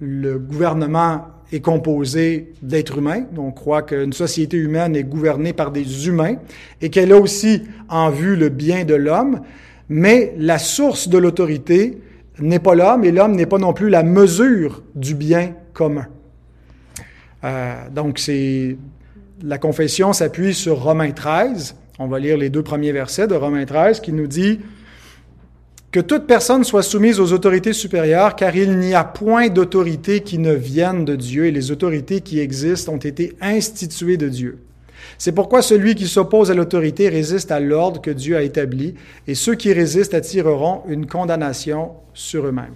le 0.00 0.38
gouvernement 0.40 1.28
est 1.52 1.60
composé 1.60 2.52
d'êtres 2.60 2.98
humains. 2.98 3.26
On 3.38 3.52
croit 3.52 3.82
qu'une 3.82 4.12
société 4.12 4.56
humaine 4.56 4.96
est 4.96 5.04
gouvernée 5.04 5.52
par 5.52 5.70
des 5.70 6.08
humains 6.08 6.38
et 6.82 6.90
qu'elle 6.90 7.12
a 7.12 7.18
aussi 7.20 7.62
en 7.88 8.10
vue 8.10 8.34
le 8.34 8.48
bien 8.48 8.84
de 8.84 8.96
l'homme. 8.96 9.42
Mais 9.88 10.34
la 10.38 10.58
source 10.58 11.08
de 11.08 11.18
l'autorité 11.18 12.00
n'est 12.40 12.58
pas 12.58 12.74
l'homme 12.74 13.04
et 13.04 13.12
l'homme 13.12 13.36
n'est 13.36 13.46
pas 13.46 13.58
non 13.58 13.72
plus 13.72 13.90
la 13.90 14.02
mesure 14.02 14.82
du 14.96 15.14
bien 15.14 15.54
commun. 15.72 16.06
Euh, 17.44 17.74
donc, 17.90 18.18
c'est 18.18 18.76
la 19.42 19.58
confession 19.58 20.12
s'appuie 20.12 20.54
sur 20.54 20.82
Romains 20.82 21.12
13. 21.12 21.76
On 21.98 22.06
va 22.06 22.18
lire 22.18 22.36
les 22.36 22.50
deux 22.50 22.62
premiers 22.62 22.92
versets 22.92 23.26
de 23.26 23.34
Romains 23.34 23.66
13 23.66 24.00
qui 24.00 24.12
nous 24.12 24.26
dit 24.26 24.60
que 25.92 26.00
toute 26.00 26.26
personne 26.26 26.64
soit 26.64 26.82
soumise 26.82 27.20
aux 27.20 27.32
autorités 27.32 27.72
supérieures, 27.72 28.34
car 28.34 28.56
il 28.56 28.78
n'y 28.78 28.94
a 28.94 29.04
point 29.04 29.48
d'autorité 29.48 30.20
qui 30.20 30.38
ne 30.38 30.52
vienne 30.52 31.04
de 31.04 31.14
Dieu 31.14 31.46
et 31.46 31.52
les 31.52 31.70
autorités 31.70 32.20
qui 32.20 32.40
existent 32.40 32.94
ont 32.94 32.98
été 32.98 33.36
instituées 33.40 34.16
de 34.16 34.28
Dieu. 34.28 34.58
C'est 35.18 35.32
pourquoi 35.32 35.62
celui 35.62 35.94
qui 35.94 36.08
s'oppose 36.08 36.50
à 36.50 36.54
l'autorité 36.54 37.08
résiste 37.08 37.52
à 37.52 37.60
l'ordre 37.60 38.00
que 38.00 38.10
Dieu 38.10 38.36
a 38.36 38.42
établi, 38.42 38.94
et 39.28 39.36
ceux 39.36 39.54
qui 39.54 39.72
résistent 39.72 40.14
attireront 40.14 40.82
une 40.88 41.06
condamnation 41.06 41.92
sur 42.12 42.46
eux-mêmes. 42.46 42.74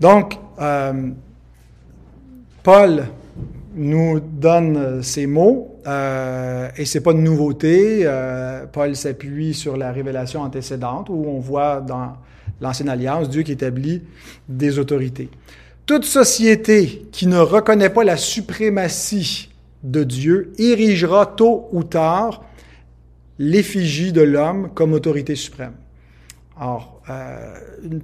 Donc, 0.00 0.38
euh, 0.60 1.12
Paul 2.64 3.04
nous 3.76 4.20
donne 4.20 5.02
ces 5.02 5.26
mots, 5.26 5.76
euh, 5.86 6.70
et 6.78 6.86
c'est 6.86 7.02
pas 7.02 7.12
de 7.12 7.18
nouveauté. 7.18 8.00
Euh, 8.04 8.64
Paul 8.66 8.96
s'appuie 8.96 9.52
sur 9.52 9.76
la 9.76 9.92
révélation 9.92 10.40
antécédente, 10.40 11.10
où 11.10 11.26
on 11.28 11.40
voit 11.40 11.82
dans 11.82 12.14
l'Ancienne 12.62 12.88
Alliance 12.88 13.28
Dieu 13.28 13.42
qui 13.42 13.52
établit 13.52 14.02
des 14.48 14.78
autorités. 14.78 15.28
Toute 15.84 16.06
société 16.06 17.06
qui 17.12 17.26
ne 17.26 17.36
reconnaît 17.36 17.90
pas 17.90 18.02
la 18.02 18.16
suprématie 18.16 19.50
de 19.82 20.02
Dieu 20.02 20.52
érigera 20.58 21.26
tôt 21.26 21.68
ou 21.72 21.84
tard 21.84 22.42
l'effigie 23.38 24.12
de 24.12 24.22
l'homme 24.22 24.70
comme 24.72 24.94
autorité 24.94 25.34
suprême. 25.34 25.74
Alors, 26.58 27.02
euh, 27.10 27.54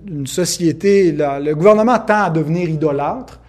une, 0.07 0.26
société, 0.26 1.12
le 1.12 1.55
gouvernement 1.55 1.99
tend 1.99 2.25
à 2.25 2.31
devenir 2.31 2.69
idolâtre, 2.69 3.39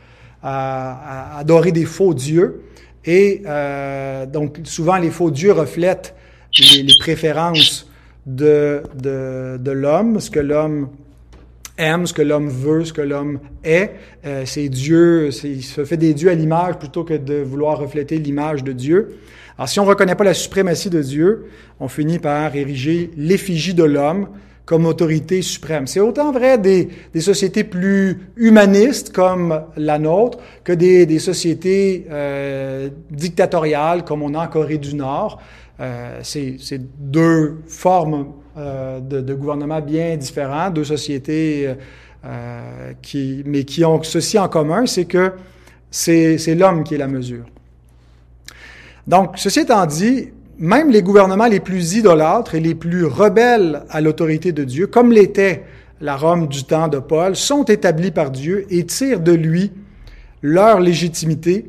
à, 0.43 1.38
adorer 1.38 1.71
des 1.71 1.86
faux 1.86 2.13
dieux, 2.13 2.62
et 3.05 3.41
euh, 3.45 4.25
donc 4.25 4.60
souvent 4.63 4.98
les 4.98 5.10
faux 5.10 5.31
dieux 5.31 5.51
reflètent 5.51 6.15
les, 6.60 6.83
les 6.83 6.93
préférences 7.00 7.89
de, 8.25 8.83
de, 8.95 9.57
de 9.57 9.71
l'homme, 9.71 10.19
ce 10.19 10.29
que 10.29 10.39
l'homme 10.39 10.89
aime, 11.77 12.05
ce 12.05 12.13
que 12.13 12.21
l'homme 12.21 12.50
veut, 12.50 12.86
ce 12.86 12.93
que 12.93 13.01
l'homme 13.01 13.39
est. 13.63 13.91
Euh, 14.25 14.43
c'est 14.45 14.69
Dieu, 14.69 15.29
il 15.43 15.63
se 15.63 15.83
fait 15.83 15.98
des 15.98 16.13
dieux 16.13 16.29
à 16.29 16.36
l'image 16.36 16.77
plutôt 16.77 17.03
que 17.03 17.15
de 17.15 17.36
vouloir 17.41 17.77
refléter 17.79 18.17
l'image 18.17 18.63
de 18.63 18.71
Dieu. 18.71 19.17
Alors 19.57 19.69
si 19.69 19.79
on 19.79 19.83
ne 19.83 19.89
reconnaît 19.89 20.15
pas 20.15 20.24
la 20.24 20.33
suprématie 20.33 20.89
de 20.89 21.01
Dieu, 21.01 21.45
on 21.79 21.88
finit 21.88 22.19
par 22.19 22.55
ériger 22.55 23.12
l'effigie 23.17 23.74
de 23.74 23.83
l'homme 23.83 24.27
comme 24.71 24.85
autorité 24.85 25.41
suprême. 25.41 25.85
C'est 25.85 25.99
autant 25.99 26.31
vrai 26.31 26.57
des, 26.57 26.87
des, 27.13 27.19
sociétés 27.19 27.65
plus 27.65 28.29
humanistes 28.37 29.11
comme 29.11 29.63
la 29.75 29.99
nôtre 29.99 30.37
que 30.63 30.71
des, 30.71 31.05
des 31.05 31.19
sociétés 31.19 32.07
euh, 32.09 32.87
dictatoriales 33.09 34.05
comme 34.05 34.23
on 34.23 34.33
a 34.33 34.45
en 34.45 34.47
Corée 34.47 34.77
du 34.77 34.95
Nord. 34.95 35.41
Euh, 35.81 36.21
c'est 36.23 36.79
deux 36.97 37.57
formes 37.67 38.27
euh, 38.55 39.01
de, 39.01 39.19
de, 39.19 39.33
gouvernement 39.33 39.81
bien 39.81 40.15
différents, 40.15 40.69
deux 40.69 40.85
sociétés 40.85 41.75
euh, 42.23 42.93
qui, 43.01 43.43
mais 43.45 43.65
qui 43.65 43.83
ont 43.83 44.01
ceci 44.03 44.39
en 44.39 44.47
commun, 44.47 44.85
c'est 44.85 45.03
que 45.03 45.33
c'est 45.89 46.55
l'homme 46.55 46.85
qui 46.85 46.95
est 46.95 46.97
la 46.97 47.09
mesure. 47.09 47.43
Donc, 49.05 49.33
ceci 49.35 49.59
étant 49.59 49.85
dit, 49.85 50.29
même 50.62 50.91
les 50.91 51.01
gouvernements 51.01 51.48
les 51.48 51.60
plus 51.60 51.96
idolâtres 51.96 52.53
et 52.53 52.60
les 52.60 52.75
plus 52.75 53.06
rebelles 53.06 53.82
à 53.89 54.00
l'autorité 54.00 54.51
de 54.51 54.63
Dieu, 54.63 54.86
comme 54.86 55.12
l'était 55.12 55.63
la 56.00 56.15
Rome 56.15 56.48
du 56.48 56.63
temps 56.63 56.88
de 56.88 57.00
Paul, 57.00 57.36
sont 57.36 57.63
établis 57.63 58.12
par 58.12 58.30
Dieu 58.30 58.68
et 58.70 58.86
tirent 58.86 59.22
de 59.22 59.32
lui 59.32 59.72
leur 60.44 60.80
légitimité, 60.80 61.65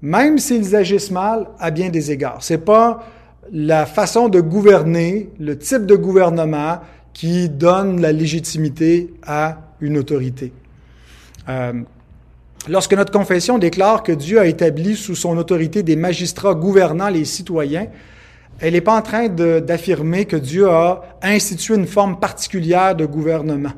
même 0.00 0.38
s'ils 0.38 0.76
agissent 0.76 1.10
mal 1.10 1.48
à 1.58 1.72
bien 1.72 1.88
des 1.88 2.12
égards. 2.12 2.38
C'est 2.40 2.64
pas 2.64 3.04
la 3.52 3.84
façon 3.84 4.28
de 4.28 4.40
gouverner, 4.40 5.30
le 5.40 5.58
type 5.58 5.84
de 5.84 5.96
gouvernement 5.96 6.78
qui 7.14 7.48
donne 7.48 8.00
la 8.00 8.12
légitimité 8.12 9.12
à 9.26 9.58
une 9.80 9.98
autorité. 9.98 10.52
Euh, 11.48 11.72
lorsque 12.68 12.94
notre 12.94 13.12
confession 13.12 13.58
déclare 13.58 14.04
que 14.04 14.12
Dieu 14.12 14.38
a 14.38 14.46
établi 14.46 14.94
sous 14.94 15.16
son 15.16 15.36
autorité 15.36 15.82
des 15.82 15.96
magistrats 15.96 16.54
gouvernant 16.54 17.08
les 17.08 17.24
citoyens, 17.24 17.88
elle 18.60 18.72
n'est 18.72 18.80
pas 18.80 18.96
en 18.96 19.02
train 19.02 19.28
d'affirmer 19.28 20.24
que 20.24 20.36
Dieu 20.36 20.68
a 20.68 21.02
institué 21.22 21.74
une 21.74 21.86
forme 21.86 22.18
particulière 22.18 22.94
de 22.94 23.04
gouvernement. 23.04 23.72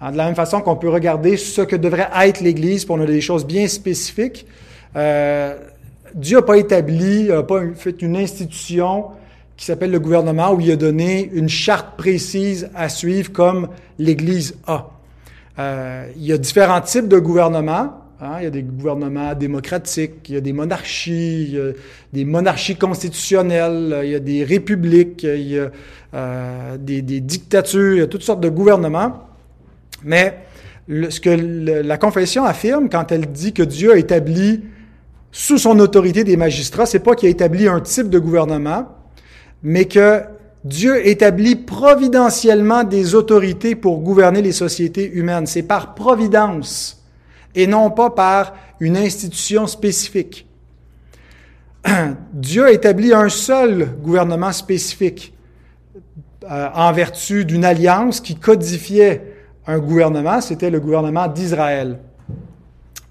de 0.00 0.16
la 0.16 0.26
même 0.26 0.34
façon 0.34 0.60
qu'on 0.60 0.76
peut 0.76 0.90
regarder 0.90 1.36
ce 1.36 1.62
que 1.62 1.76
devrait 1.76 2.10
être 2.22 2.40
l'Église, 2.40 2.84
pour 2.84 2.96
on 2.96 3.04
des 3.04 3.20
choses 3.20 3.46
bien 3.46 3.66
spécifiques. 3.68 4.46
Euh, 4.96 5.56
Dieu 6.14 6.38
n'a 6.38 6.42
pas 6.42 6.58
établi, 6.58 7.24
n'a 7.24 7.42
pas 7.42 7.62
fait 7.74 8.02
une 8.02 8.16
institution 8.16 9.06
qui 9.56 9.64
s'appelle 9.64 9.90
le 9.90 9.98
gouvernement 9.98 10.52
où 10.52 10.60
il 10.60 10.70
a 10.70 10.76
donné 10.76 11.28
une 11.32 11.48
charte 11.48 11.96
précise 11.96 12.70
à 12.74 12.88
suivre 12.88 13.32
comme 13.32 13.68
l'Église 13.98 14.56
a. 14.66 14.90
Euh, 15.58 16.06
il 16.16 16.24
y 16.24 16.32
a 16.32 16.38
différents 16.38 16.80
types 16.80 17.08
de 17.08 17.18
gouvernements. 17.18 17.92
Hein, 18.20 18.38
il 18.40 18.44
y 18.44 18.46
a 18.46 18.50
des 18.50 18.62
gouvernements 18.62 19.32
démocratiques, 19.34 20.28
il 20.28 20.34
y 20.34 20.38
a 20.38 20.40
des 20.40 20.52
monarchies, 20.52 21.56
des 22.12 22.24
monarchies 22.24 22.74
constitutionnelles, 22.74 24.00
il 24.02 24.10
y 24.10 24.14
a 24.16 24.18
des 24.18 24.42
républiques, 24.42 25.22
il 25.22 25.48
y 25.48 25.58
a 25.58 25.70
euh, 26.14 26.76
des, 26.78 27.00
des, 27.02 27.20
dictatures, 27.20 27.94
il 27.94 27.98
y 27.98 28.02
a 28.02 28.08
toutes 28.08 28.24
sortes 28.24 28.40
de 28.40 28.48
gouvernements. 28.48 29.28
Mais 30.02 30.38
ce 30.88 31.20
que 31.20 31.30
la 31.30 31.96
confession 31.96 32.44
affirme 32.44 32.88
quand 32.88 33.12
elle 33.12 33.26
dit 33.26 33.52
que 33.52 33.62
Dieu 33.62 33.92
a 33.92 33.96
établi 33.96 34.64
sous 35.30 35.58
son 35.58 35.78
autorité 35.78 36.24
des 36.24 36.36
magistrats, 36.36 36.86
c'est 36.86 36.98
pas 36.98 37.14
qu'il 37.14 37.28
a 37.28 37.30
établi 37.30 37.68
un 37.68 37.80
type 37.80 38.08
de 38.08 38.18
gouvernement, 38.18 38.88
mais 39.62 39.84
que 39.84 40.22
Dieu 40.64 41.06
établit 41.06 41.54
providentiellement 41.54 42.82
des 42.82 43.14
autorités 43.14 43.76
pour 43.76 44.00
gouverner 44.00 44.42
les 44.42 44.52
sociétés 44.52 45.08
humaines. 45.08 45.46
C'est 45.46 45.62
par 45.62 45.94
providence 45.94 46.97
et 47.54 47.66
non 47.66 47.90
pas 47.90 48.10
par 48.10 48.54
une 48.80 48.96
institution 48.96 49.66
spécifique. 49.66 50.46
Dieu 52.32 52.66
a 52.66 52.70
établi 52.70 53.12
un 53.12 53.28
seul 53.28 53.86
gouvernement 54.02 54.52
spécifique 54.52 55.32
euh, 56.50 56.68
en 56.74 56.92
vertu 56.92 57.44
d'une 57.44 57.64
alliance 57.64 58.20
qui 58.20 58.36
codifiait 58.36 59.34
un 59.66 59.78
gouvernement, 59.78 60.40
c'était 60.40 60.70
le 60.70 60.80
gouvernement 60.80 61.28
d'Israël. 61.28 61.98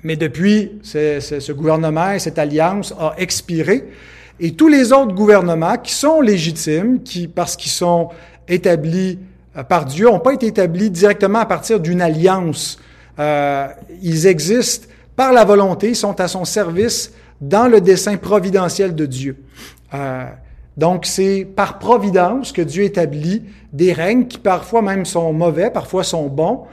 Mais 0.03 0.15
depuis, 0.15 0.79
ce 0.81 1.51
gouvernement 1.51 2.11
et 2.11 2.19
cette 2.19 2.39
alliance 2.39 2.95
a 2.97 3.13
expiré, 3.17 3.89
et 4.39 4.53
tous 4.53 4.67
les 4.67 4.93
autres 4.93 5.13
gouvernements 5.13 5.77
qui 5.77 5.93
sont 5.93 6.21
légitimes, 6.21 7.01
qui, 7.03 7.27
parce 7.27 7.55
qu'ils 7.55 7.71
sont 7.71 8.09
établis 8.47 9.19
euh, 9.55 9.63
par 9.63 9.85
Dieu, 9.85 10.05
n'ont 10.05 10.19
pas 10.19 10.33
été 10.33 10.47
établis 10.47 10.89
directement 10.89 11.39
à 11.39 11.45
partir 11.45 11.79
d'une 11.79 12.01
alliance 12.01 12.79
euh, 13.19 13.67
ils 14.01 14.27
existent 14.27 14.87
par 15.15 15.33
la 15.33 15.43
volonté, 15.43 15.93
sont 15.93 16.19
à 16.19 16.27
son 16.27 16.45
service 16.45 17.13
dans 17.41 17.67
le 17.67 17.81
dessein 17.81 18.17
providentiel 18.17 18.95
de 18.95 19.05
Dieu. 19.05 19.37
Euh, 19.93 20.25
donc 20.75 21.05
c'est 21.05 21.47
par 21.55 21.79
providence 21.79 22.51
que 22.51 22.61
Dieu 22.61 22.83
établit 22.83 23.43
des 23.73 23.93
règnes 23.93 24.27
qui 24.27 24.37
parfois 24.37 24.81
même 24.81 25.05
sont 25.05 25.33
mauvais, 25.33 25.71
parfois 25.71 26.03
sont 26.03 26.27
bons, 26.27 26.65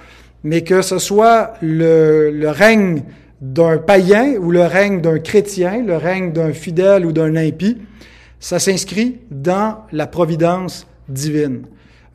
mais 0.42 0.62
que 0.62 0.83
ce 0.83 0.98
soit 0.98 1.54
le, 1.62 2.30
le 2.30 2.50
règne 2.50 3.02
d'un 3.40 3.78
païen 3.78 4.37
ou 4.38 4.50
le 4.50 4.64
règne 4.64 5.00
d'un 5.00 5.18
chrétien, 5.18 5.83
le 5.83 5.96
règne 5.96 6.33
d'un 6.33 6.52
fidèle 6.52 7.07
ou 7.07 7.12
d'un 7.12 7.37
impie, 7.37 7.78
ça 8.40 8.59
s'inscrit 8.59 9.20
dans 9.30 9.78
la 9.92 10.07
providence 10.07 10.87
divine. 11.09 11.62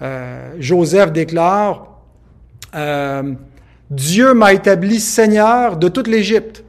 Euh, 0.02 0.54
Joseph 0.60 1.12
déclare, 1.12 2.00
euh, 2.76 3.34
Dieu 3.90 4.36
m'a 4.36 4.54
établi 4.54 5.00
seigneur 5.00 5.78
de 5.78 5.88
toute 5.88 6.08
l'Égypte. 6.08 6.64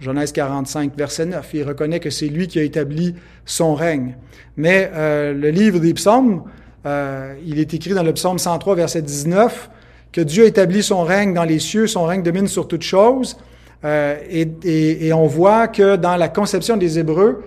Genèse 0.00 0.32
45, 0.32 0.96
verset 0.96 1.26
9. 1.26 1.50
Il 1.54 1.62
reconnaît 1.62 2.00
que 2.00 2.10
c'est 2.10 2.26
lui 2.26 2.48
qui 2.48 2.58
a 2.58 2.62
établi 2.62 3.14
son 3.44 3.74
règne. 3.74 4.16
Mais 4.56 4.90
euh, 4.94 5.32
le 5.32 5.50
livre 5.50 5.78
des 5.78 5.94
psaumes, 5.94 6.42
euh, 6.86 7.34
il 7.46 7.60
est 7.60 7.74
écrit 7.74 7.94
dans 7.94 8.02
le 8.02 8.12
psaume 8.12 8.38
103, 8.38 8.74
verset 8.74 9.02
19, 9.02 9.70
que 10.10 10.20
Dieu 10.20 10.44
a 10.44 10.46
établi 10.46 10.82
son 10.82 11.02
règne 11.02 11.32
dans 11.32 11.44
les 11.44 11.60
cieux, 11.60 11.86
son 11.86 12.04
règne 12.04 12.22
domine 12.22 12.48
sur 12.48 12.66
toutes 12.66 12.82
choses. 12.82 13.36
Euh, 13.84 14.16
et, 14.28 14.48
et, 14.64 15.06
et, 15.06 15.12
on 15.12 15.26
voit 15.26 15.68
que 15.68 15.94
dans 15.94 16.16
la 16.16 16.28
conception 16.28 16.76
des 16.76 16.98
Hébreux, 16.98 17.44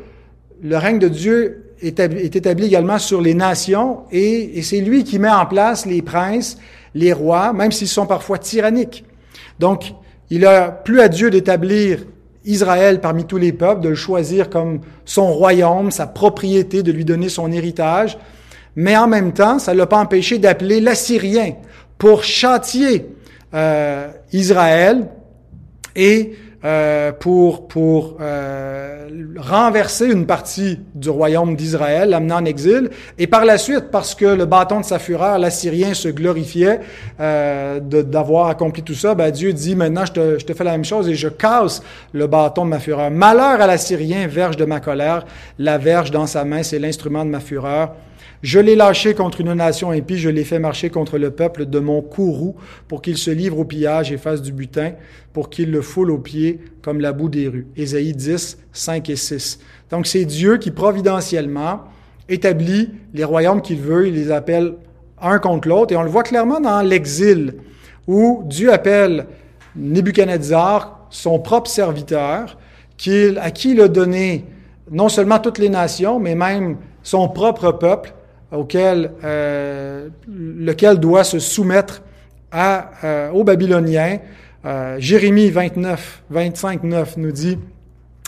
le 0.63 0.78
règne 0.78 1.00
de 1.00 1.10
Dieu 1.10 1.74
est 1.82 2.00
établi, 2.00 2.67
également 2.67 3.00
sur 3.00 3.19
les 3.19 3.34
nations 3.34 4.02
et, 4.12 4.58
et 4.58 4.62
c'est 4.62 4.80
lui 4.80 5.04
qui 5.04 5.19
met 5.19 5.30
en 5.30 5.45
place 5.45 5.86
les 5.86 6.02
princes 6.02 6.58
les 6.93 7.13
rois, 7.13 7.54
même 7.54 7.71
s'ils 7.71 7.88
sont 7.88 8.06
parfois 8.06 8.38
tyranniques. 8.38 9.06
Donc, 9.60 9.93
il 10.30 10.45
a 10.45 10.71
plus 10.71 11.01
à 11.01 11.08
Dieu 11.08 11.30
d'établir 11.30 11.99
Israël 12.45 13.01
parmi 13.01 13.25
tous 13.25 13.38
les 13.38 13.51
peuples, 13.51 13.82
de 13.82 13.89
le 13.89 13.95
choisir 13.95 14.49
comme 14.49 14.82
son 15.06 15.32
royaume, 15.32 15.91
sa 15.91 16.08
propriété, 16.08 16.84
de 16.84 16.91
lui 16.91 17.06
donner 17.06 17.30
son 17.30 17.51
héritage. 17.51 18.17
Mais 18.75 18.95
en 18.97 19.08
même 19.08 19.34
temps, 19.34 19.60
ça 19.60 19.73
ne 19.73 19.77
l'a 19.77 19.86
pas 19.86 19.99
empêché 19.99 20.38
d'appeler 20.38 20.80
l'Assyrien 20.80 21.56
pour 21.97 22.23
châtier 22.23 23.08
euh, 23.54 24.08
Israël 24.32 25.08
et 25.95 26.34
euh, 26.63 27.12
pour, 27.12 27.67
pour 27.67 28.17
euh, 28.21 29.08
renverser 29.38 30.06
une 30.06 30.28
partie 30.28 30.80
du 30.93 31.10
royaume 31.10 31.56
d'Israël, 31.56 32.10
l'amener 32.10 32.34
en 32.34 32.45
exil, 32.45 32.89
et 33.17 33.26
par 33.26 33.45
la 33.45 33.58
suite, 33.58 33.86
parce 33.91 34.13
que 34.13 34.26
le 34.26 34.45
bâton 34.45 34.80
de 34.80 34.86
sa 34.86 35.00
fureur, 35.00 35.39
l'Assyrien 35.39 35.95
se 35.95 36.08
glorifiait 36.08 36.82
euh, 37.19 37.80
d'avoir 37.80 38.47
accompli 38.47 38.84
tout 38.84 38.93
ça, 38.93 39.15
ben 39.15 39.32
Dieu 39.32 39.54
dit, 39.54 39.76
maintenant 39.76 40.06
je 40.06 40.12
te, 40.12 40.39
je 40.39 40.45
te 40.45 40.54
fais 40.54 40.63
la 40.63 40.71
même 40.71 40.86
chose 40.86 41.10
et 41.10 41.15
je 41.15 41.30
casse 41.30 41.82
le 42.13 42.28
bâton 42.28 42.65
de 42.65 42.69
ma 42.69 42.80
fureur. 42.80 43.10
Malheur 43.10 43.60
à 43.60 43.65
l'Assyrien, 43.65 44.28
verge 44.28 44.56
de 44.56 44.65
ma 44.65 44.80
colère, 44.80 45.26
la 45.58 45.80
verge 45.80 46.12
dans 46.12 46.28
sa 46.28 46.45
main, 46.45 46.62
c'est 46.62 46.80
l'instrument 46.80 47.26
de 47.26 47.32
ma 47.32 47.39
fureur. 47.39 47.95
Je 48.41 48.60
l'ai 48.60 48.75
lâché 48.75 49.13
contre 49.13 49.41
une 49.41 49.54
nation 49.54 49.91
impie, 49.91 50.17
je 50.17 50.30
l'ai 50.30 50.43
fait 50.43 50.58
marcher 50.58 50.89
contre 50.89 51.19
le 51.19 51.30
peuple 51.30 51.67
de 51.67 51.80
mon 51.80 52.01
courroux 52.01 52.56
pour 52.88 53.04
qu'il 53.04 53.17
se 53.17 53.30
livre 53.30 53.60
au 53.60 53.65
pillage 53.65 54.12
et 54.12 54.17
fasse 54.17 54.41
du 54.41 54.51
butin, 54.51 54.93
pour 55.32 55.51
qu'il 55.51 55.69
le 55.69 55.82
foule 55.82 56.10
aux 56.10 56.17
pieds 56.17 56.60
comme 56.82 57.01
la 57.01 57.13
boue 57.13 57.30
des 57.30 57.47
rues. 57.47 57.67
Ésaïe 57.77 58.13
10, 58.13 58.58
5 58.73 59.10
et 59.12 59.15
6. 59.15 59.60
Donc 59.91 60.08
c'est 60.08 60.25
Dieu 60.25 60.58
qui 60.58 60.71
providentiellement 60.71 61.82
établit 62.30 62.89
les 63.13 63.23
royaumes 63.23 63.62
qu'il 63.62 63.80
veut, 63.80 64.08
il 64.08 64.15
les 64.15 64.32
appelle 64.32 64.73
un 65.21 65.38
contre 65.38 65.67
l'autre, 65.67 65.93
et 65.93 65.97
on 65.97 66.04
le 66.04 66.10
voit 66.10 66.23
clairement 66.23 66.60
dans 66.60 66.82
l'exil, 66.82 67.54
où 68.08 68.41
Dieu 68.45 68.73
appelle 68.73 69.27
Nebuchadnezzar 69.75 71.06
son 71.12 71.38
propre 71.38 71.69
serviteur, 71.69 72.58
à 73.38 73.51
qui 73.51 73.71
il 73.71 73.82
a 73.82 73.88
donné 73.88 74.45
non 74.89 75.10
seulement 75.10 75.38
toutes 75.38 75.60
les 75.60 75.69
nations, 75.69 76.19
mais 76.19 76.34
même 76.34 76.77
son 77.04 77.30
propre 77.30 77.71
peuple, 77.71 78.13
auquel, 78.51 79.11
euh, 79.23 80.09
lequel 80.27 80.99
doit 80.99 81.23
se 81.23 81.39
soumettre 81.39 82.03
à, 82.51 82.91
euh, 83.03 83.31
aux 83.31 83.43
Babyloniens. 83.43 84.19
Euh, 84.65 84.97
Jérémie 84.99 85.49
29, 85.49 86.23
25, 86.29 86.83
9 86.83 87.17
nous 87.17 87.31
dit, 87.31 87.57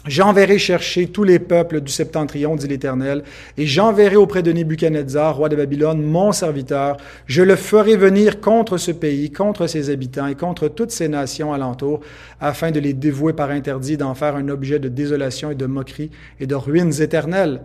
J'enverrai 0.05 0.57
chercher 0.57 1.07
tous 1.07 1.23
les 1.23 1.39
peuples 1.39 1.79
du 1.79 1.89
septentrion, 1.89 2.57
dit 2.57 2.67
l'Éternel, 2.67 3.23
et 3.57 3.65
j'enverrai 3.65 4.17
auprès 4.17 4.43
de 4.43 4.51
Nebuchadnezzar, 4.51 5.37
roi 5.37 5.47
de 5.47 5.55
Babylone, 5.55 6.01
mon 6.01 6.33
serviteur. 6.33 6.97
Je 7.25 7.41
le 7.41 7.55
ferai 7.55 7.95
venir 7.95 8.41
contre 8.41 8.75
ce 8.75 8.91
pays, 8.91 9.31
contre 9.31 9.65
ses 9.65 9.89
habitants 9.89 10.27
et 10.27 10.35
contre 10.35 10.67
toutes 10.67 10.91
ces 10.91 11.07
nations 11.07 11.53
alentour, 11.53 12.01
afin 12.41 12.71
de 12.71 12.81
les 12.81 12.91
dévouer 12.91 13.31
par 13.31 13.49
interdit, 13.49 13.95
d'en 13.95 14.13
faire 14.13 14.35
un 14.35 14.49
objet 14.49 14.77
de 14.77 14.89
désolation 14.89 15.51
et 15.51 15.55
de 15.55 15.67
moquerie 15.67 16.11
et 16.41 16.47
de 16.47 16.55
ruines 16.55 17.01
éternelles. 17.01 17.61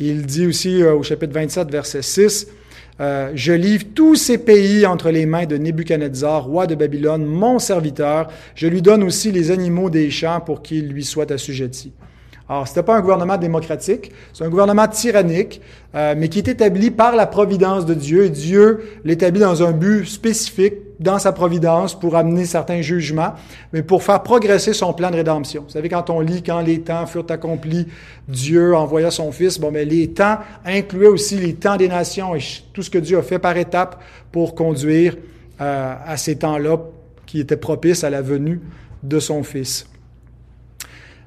Il 0.00 0.26
dit 0.26 0.46
aussi 0.46 0.82
euh, 0.82 0.94
au 0.94 1.02
chapitre 1.02 1.32
27, 1.34 1.70
verset 1.70 2.02
6, 2.02 2.46
euh, 3.00 3.30
je 3.34 3.52
livre 3.52 3.84
tous 3.94 4.16
ces 4.16 4.38
pays 4.38 4.84
entre 4.86 5.10
les 5.10 5.24
mains 5.24 5.46
de 5.46 5.56
Nebuchadnezzar, 5.56 6.44
roi 6.44 6.66
de 6.66 6.74
Babylone, 6.74 7.24
mon 7.24 7.58
serviteur. 7.58 8.28
Je 8.54 8.66
lui 8.66 8.82
donne 8.82 9.04
aussi 9.04 9.30
les 9.30 9.50
animaux 9.50 9.88
des 9.88 10.10
champs 10.10 10.40
pour 10.40 10.62
qu'ils 10.62 10.88
lui 10.88 11.04
soient 11.04 11.30
assujettis. 11.32 11.92
Alors, 12.48 12.66
ce 12.66 12.72
n'était 12.72 12.82
pas 12.82 12.96
un 12.96 13.00
gouvernement 13.00 13.36
démocratique, 13.36 14.10
c'est 14.32 14.42
un 14.42 14.48
gouvernement 14.48 14.88
tyrannique, 14.88 15.60
euh, 15.94 16.14
mais 16.16 16.28
qui 16.28 16.38
est 16.38 16.48
établi 16.48 16.90
par 16.90 17.14
la 17.14 17.26
providence 17.26 17.84
de 17.84 17.92
Dieu. 17.92 18.24
Et 18.24 18.30
Dieu 18.30 18.80
l'établit 19.04 19.40
dans 19.40 19.62
un 19.62 19.72
but 19.72 20.06
spécifique, 20.06 20.74
dans 20.98 21.18
sa 21.18 21.32
providence, 21.32 21.98
pour 21.98 22.16
amener 22.16 22.46
certains 22.46 22.80
jugements, 22.80 23.34
mais 23.74 23.82
pour 23.82 24.02
faire 24.02 24.22
progresser 24.22 24.72
son 24.72 24.94
plan 24.94 25.10
de 25.10 25.16
rédemption. 25.16 25.64
Vous 25.66 25.72
savez, 25.72 25.90
quand 25.90 26.08
on 26.08 26.20
lit 26.20 26.42
quand 26.42 26.60
les 26.60 26.80
temps 26.80 27.04
furent 27.04 27.26
accomplis, 27.28 27.86
Dieu 28.28 28.74
envoya 28.74 29.10
son 29.10 29.30
Fils, 29.30 29.60
bon, 29.60 29.70
mais 29.70 29.84
les 29.84 30.08
temps 30.08 30.38
incluaient 30.64 31.08
aussi 31.08 31.36
les 31.36 31.54
temps 31.54 31.76
des 31.76 31.88
nations 31.88 32.34
et 32.34 32.40
tout 32.72 32.82
ce 32.82 32.88
que 32.88 32.98
Dieu 32.98 33.18
a 33.18 33.22
fait 33.22 33.38
par 33.38 33.58
étapes 33.58 34.02
pour 34.32 34.54
conduire 34.54 35.16
euh, 35.60 35.94
à 36.06 36.16
ces 36.16 36.36
temps-là 36.36 36.78
qui 37.26 37.40
étaient 37.40 37.58
propices 37.58 38.04
à 38.04 38.10
la 38.10 38.22
venue 38.22 38.60
de 39.02 39.18
son 39.18 39.42
Fils. 39.42 39.86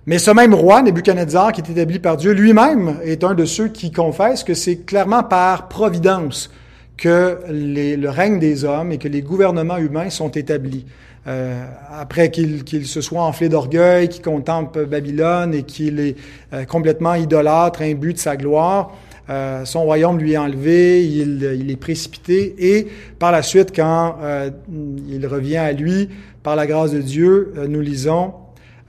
Mais 0.08 0.18
ce 0.18 0.32
même 0.32 0.56
roi, 0.56 0.82
Nebuchadnezzar, 0.82 1.52
qui 1.52 1.62
est 1.62 1.70
établi 1.70 2.00
par 2.00 2.18
Dieu 2.18 2.32
lui-même, 2.32 2.98
est 3.04 3.24
un 3.24 3.36
de 3.36 3.46
ceux 3.46 3.68
qui 3.68 3.92
confessent 3.92 4.44
que 4.44 4.56
c'est 4.56 4.78
clairement 4.78 5.24
par 5.24 5.68
providence 5.68 6.50
que 6.98 7.40
le 7.48 8.08
règne 8.08 8.40
des 8.40 8.64
hommes 8.64 8.92
et 8.92 8.98
que 8.98 9.08
les 9.08 9.22
gouvernements 9.22 9.78
humains 9.78 10.10
sont 10.10 10.30
établis. 10.30 10.86
Euh, 11.28 11.64
après 11.92 12.32
qu'il 12.32 12.86
se 12.88 13.00
soit 13.00 13.22
enflé 13.22 13.48
d'orgueil, 13.48 14.10
qu'il 14.10 14.24
contemple 14.24 14.88
Babylone 14.88 15.54
et 15.54 15.62
qu'il 15.62 16.00
est 16.00 16.16
euh, 16.52 16.66
complètement 16.66 17.14
idolâtre, 17.14 17.84
imbu 17.84 18.14
de 18.14 18.18
sa 18.18 18.36
gloire, 18.36 18.92
euh, 19.30 19.64
son 19.66 19.84
royaume 19.84 20.18
lui 20.18 20.34
est 20.34 20.38
enlevé, 20.38 21.06
il, 21.06 21.58
il, 21.60 21.70
est 21.70 21.76
précipité, 21.76 22.56
et 22.58 22.88
par 23.20 23.32
la 23.32 23.44
suite, 23.44 23.72
quand 23.76 24.16
il 25.08 25.26
revient 25.28 25.58
à 25.58 25.72
lui, 25.74 26.10
par 26.42 26.56
la 26.56 26.66
grâce 26.66 26.92
de 26.92 27.02
Dieu, 27.02 27.54
nous 27.70 27.82
lisons 27.82 28.34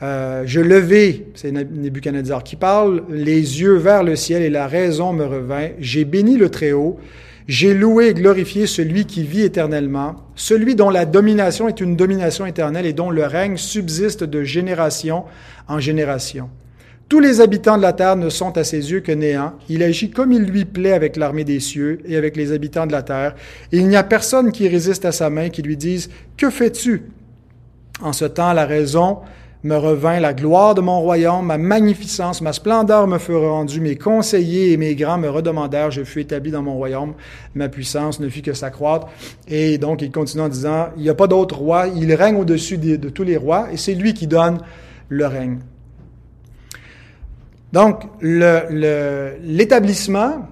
euh, 0.03 0.43
je 0.47 0.61
levai, 0.61 1.27
c'est 1.35 1.53
Nebuchadnezzar 1.53 2.43
qui 2.43 2.57
parle, 2.57 3.05
les 3.09 3.61
yeux 3.61 3.77
vers 3.77 4.03
le 4.03 4.17
ciel 4.17 4.43
et 4.43 4.51
la 4.51 4.67
raison 4.67 5.13
me 5.13 5.25
revint. 5.25 5.69
J'ai 5.79 6.05
béni 6.05 6.37
le 6.37 6.49
Très-Haut. 6.49 6.99
J'ai 7.47 7.75
loué 7.75 8.09
et 8.09 8.15
glorifié 8.15 8.67
celui 8.67 9.05
qui 9.05 9.25
vit 9.25 9.43
éternellement, 9.43 10.17
celui 10.37 10.75
dont 10.75 10.91
la 10.91 11.07
domination 11.07 11.69
est 11.69 11.81
une 11.81 11.97
domination 11.97 12.47
éternelle 12.47 12.87
et 12.87 12.93
dont 12.93 13.11
le 13.11 13.25
règne 13.25 13.57
subsiste 13.57 14.25
de 14.25 14.43
génération 14.43 15.25
en 15.69 15.81
génération. 15.81 16.51
Tous 17.09 17.21
les 17.21 17.41
habitants 17.41 17.77
de 17.77 17.83
la 17.83 17.93
terre 17.93 18.17
ne 18.17 18.31
sont 18.31 18.57
à 18.57 18.65
ses 18.65 18.91
yeux 18.91 19.01
que 19.01 19.13
néants. 19.13 19.55
Il 19.69 19.83
agit 19.83 20.11
comme 20.11 20.33
il 20.33 20.45
lui 20.45 20.65
plaît 20.65 20.93
avec 20.93 21.17
l'armée 21.17 21.45
des 21.45 21.61
cieux 21.61 21.99
et 22.07 22.17
avec 22.17 22.37
les 22.37 22.53
habitants 22.53 22.87
de 22.87 22.93
la 22.93 23.03
terre. 23.03 23.35
Et 23.71 23.79
il 23.79 23.89
n'y 23.89 23.97
a 23.97 24.03
personne 24.03 24.51
qui 24.51 24.67
résiste 24.67 25.05
à 25.05 25.13
sa 25.13 25.29
main, 25.29 25.51
qui 25.51 25.63
lui 25.63 25.77
dise, 25.77 26.09
Que 26.37 26.49
fais-tu? 26.49 27.03
En 28.01 28.13
ce 28.13 28.25
temps, 28.25 28.53
la 28.53 28.65
raison 28.65 29.19
me 29.65 29.77
revint 29.77 30.19
la 30.19 30.35
gloire 30.35 30.75
de 30.75 30.81
mon 30.81 31.01
royaume, 31.01 31.47
ma 31.47 31.59
magnificence, 31.59 32.41
ma 32.41 32.53
splendeur 32.53 33.07
me 33.07 33.19
fut 33.19 33.35
rendue, 33.35 33.81
mes 33.81 33.97
conseillers 33.97 34.73
et 34.73 34.77
mes 34.77 34.97
grands 34.97 35.19
me 35.19 35.29
redemandèrent, 35.29 35.93
je 35.93 36.03
fus 36.03 36.21
établi 36.21 36.51
dans 36.51 36.63
mon 36.63 36.75
royaume, 36.75 37.15
ma 37.55 37.69
puissance 37.69 38.19
ne 38.19 38.29
fit 38.29 38.43
que 38.43 38.55
s'accroître. 38.55 39.07
Et 39.47 39.79
donc 39.79 40.03
il 40.03 40.11
continue 40.11 40.43
en 40.43 40.49
disant, 40.49 40.89
il 40.97 41.03
n'y 41.03 41.09
a 41.09 41.15
pas 41.15 41.29
d'autre 41.29 41.59
roi, 41.59 41.87
il 41.87 42.13
règne 42.15 42.37
au-dessus 42.37 42.79
de, 42.79 42.97
de, 42.97 43.09
tous 43.09 43.23
les 43.23 43.37
rois, 43.37 43.69
et 43.73 43.77
c'est 43.77 43.95
lui 43.95 44.15
qui 44.15 44.27
donne 44.27 44.59
le 45.09 45.27
règne. 45.27 45.59
Donc 47.73 48.03
l'établissement 48.21 50.49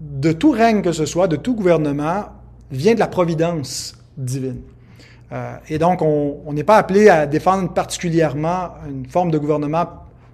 de 0.00 0.32
tout 0.32 0.52
règne 0.52 0.82
que 0.82 0.92
ce 0.92 1.04
soit, 1.04 1.28
de 1.28 1.36
tout 1.36 1.54
gouvernement, 1.54 2.26
vient 2.70 2.94
de 2.94 3.00
la 3.00 3.08
providence 3.08 3.94
divine. 4.16 4.62
Euh, 5.32 5.56
et 5.68 5.78
donc, 5.78 6.02
on 6.02 6.52
n'est 6.52 6.64
pas 6.64 6.76
appelé 6.76 7.08
à 7.08 7.26
défendre 7.26 7.72
particulièrement 7.72 8.70
une 8.88 9.06
forme 9.06 9.30
de 9.30 9.38
gouvernement 9.38 9.86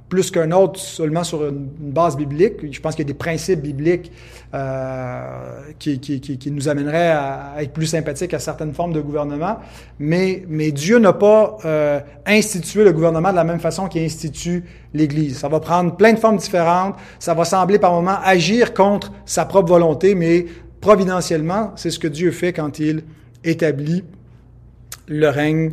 plus 0.09 0.31
qu'un 0.31 0.51
autre 0.53 0.81
seulement 0.81 1.25
sur 1.25 1.47
une, 1.47 1.69
base 1.79 2.17
biblique. 2.17 2.73
Je 2.73 2.81
pense 2.81 2.95
qu'il 2.95 3.05
y 3.05 3.07
a 3.07 3.13
des 3.13 3.19
principes 3.19 3.61
bibliques 3.61 4.11
euh, 4.55 5.61
qui, 5.79 6.51
nous 6.51 6.69
amèneraient 6.69 7.11
à, 7.11 7.55
être 7.61 7.73
plus 7.73 7.87
sympathiques 7.87 8.33
à 8.35 8.39
certaines 8.39 8.73
formes 8.73 8.93
de 8.93 9.01
gouvernement. 9.01 9.59
Mais, 9.99 10.45
mais 10.49 10.73
Dieu 10.73 10.99
n'a 10.99 11.13
pas 11.13 11.59
euh, 11.65 12.01
institué 12.27 12.85
le 12.85 12.93
gouvernement 12.93 13.31
de 13.31 13.37
la 13.37 13.45
même 13.45 13.61
façon 13.61 13.89
qu'il 13.89 14.03
institue 14.03 14.65
l'Église. 14.95 15.39
Ça 15.39 15.49
va 15.49 15.61
prendre 15.61 15.97
plein 15.97 16.13
de 16.13 16.19
formes 16.19 16.39
différentes. 16.39 16.97
Ça 17.19 17.35
va 17.35 17.45
sembler 17.45 17.79
par 17.79 17.93
moments 17.93 18.19
agir 18.25 18.73
contre 18.75 19.13
sa 19.27 19.45
propre 19.45 19.69
volonté, 19.69 20.15
mais 20.15 20.47
providentiellement, 20.81 21.73
c'est 21.77 21.91
ce 21.91 21.99
que 21.99 22.09
Dieu 22.09 22.31
fait 22.31 22.53
quand 22.53 22.79
il 22.79 23.03
établit 23.45 24.05
le 25.09 25.29
règne 25.29 25.73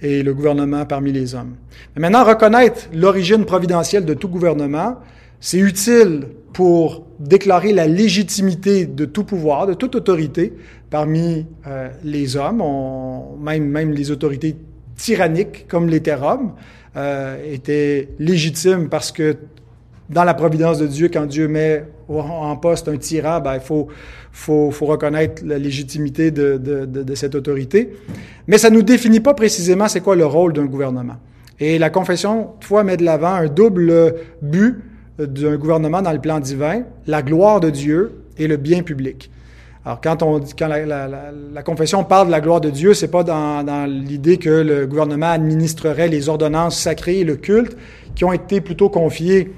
et 0.00 0.22
le 0.22 0.34
gouvernement 0.34 0.84
parmi 0.84 1.12
les 1.12 1.34
hommes. 1.34 1.54
Mais 1.94 2.02
maintenant, 2.02 2.24
reconnaître 2.24 2.88
l'origine 2.92 3.44
providentielle 3.44 4.04
de 4.04 4.14
tout 4.14 4.28
gouvernement, 4.28 4.96
c'est 5.40 5.58
utile 5.58 6.26
pour 6.52 7.06
déclarer 7.18 7.72
la 7.72 7.86
légitimité 7.86 8.86
de 8.86 9.04
tout 9.04 9.24
pouvoir, 9.24 9.66
de 9.66 9.74
toute 9.74 9.94
autorité 9.94 10.52
parmi 10.90 11.46
euh, 11.66 11.88
les 12.04 12.36
hommes, 12.36 12.62
même, 13.42 13.64
même 13.66 13.92
les 13.92 14.10
autorités 14.10 14.56
tyranniques 14.96 15.66
comme 15.68 15.88
l'était 15.88 16.14
Rome, 16.14 16.52
euh, 16.96 17.36
étaient 17.52 18.08
légitimes 18.18 18.88
parce 18.88 19.10
que 19.10 19.36
dans 20.10 20.24
la 20.24 20.34
providence 20.34 20.78
de 20.78 20.86
Dieu, 20.86 21.08
quand 21.12 21.26
Dieu 21.26 21.48
met 21.48 21.84
en 22.08 22.56
poste 22.56 22.88
un 22.88 22.96
tyran, 22.96 23.40
ben, 23.40 23.54
il 23.54 23.60
faut, 23.60 23.88
reconnaître 24.80 25.42
la 25.44 25.58
légitimité 25.58 26.30
de, 26.30 27.14
cette 27.14 27.34
autorité. 27.34 27.96
Mais 28.46 28.58
ça 28.58 28.70
ne 28.70 28.76
nous 28.76 28.82
définit 28.82 29.20
pas 29.20 29.34
précisément 29.34 29.88
c'est 29.88 30.00
quoi 30.00 30.16
le 30.16 30.26
rôle 30.26 30.52
d'un 30.52 30.66
gouvernement. 30.66 31.16
Et 31.60 31.78
la 31.78 31.90
confession, 31.90 32.50
fois, 32.60 32.82
met 32.82 32.96
de 32.96 33.04
l'avant 33.04 33.34
un 33.34 33.46
double 33.46 34.14
but 34.42 34.82
d'un 35.18 35.56
gouvernement 35.56 36.02
dans 36.02 36.12
le 36.12 36.20
plan 36.20 36.40
divin, 36.40 36.82
la 37.06 37.22
gloire 37.22 37.60
de 37.60 37.70
Dieu 37.70 38.24
et 38.36 38.48
le 38.48 38.56
bien 38.56 38.82
public. 38.82 39.30
Alors, 39.86 40.00
quand, 40.00 40.22
la, 40.60 41.62
confession 41.62 42.04
parle 42.04 42.28
de 42.28 42.32
la 42.32 42.40
gloire 42.40 42.62
de 42.62 42.70
Dieu, 42.70 42.94
c'est 42.94 43.08
pas 43.08 43.22
dans, 43.22 43.62
dans 43.62 43.84
l'idée 43.86 44.38
que 44.38 44.48
le 44.48 44.86
gouvernement 44.86 45.30
administrerait 45.30 46.08
les 46.08 46.30
ordonnances 46.30 46.78
sacrées 46.78 47.20
et 47.20 47.24
le 47.24 47.36
culte 47.36 47.76
qui 48.14 48.24
ont 48.24 48.32
été 48.32 48.62
plutôt 48.62 48.88
confiés 48.88 49.52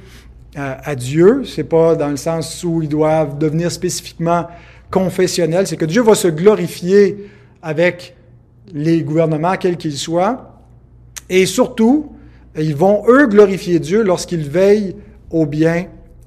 à, 0.57 0.95
Dieu. 0.95 1.43
C'est 1.45 1.65
pas 1.65 1.95
dans 1.95 2.09
le 2.09 2.17
sens 2.17 2.65
où 2.65 2.83
ils 2.83 2.89
doivent 2.89 3.39
devenir 3.39 3.71
spécifiquement 3.71 4.47
confessionnels. 4.91 5.67
C'est 5.67 5.77
que 5.77 5.85
Dieu 5.85 6.03
va 6.03 6.15
se 6.15 6.29
glorifier 6.29 7.29
avec 7.63 8.17
les 8.73 9.03
gouvernements, 9.03 9.57
quels 9.57 9.77
qu'ils 9.77 9.99
soient. 9.99 10.63
Et 11.29 11.47
surtout, 11.47 12.13
ils 12.57 12.75
vont, 12.75 13.05
eux, 13.09 13.27
glorifier 13.27 13.79
Dieu 13.79 14.03
lorsqu'ils 14.03 14.49
veillent 14.49 14.97
au 15.31 15.47
bien 15.47 15.87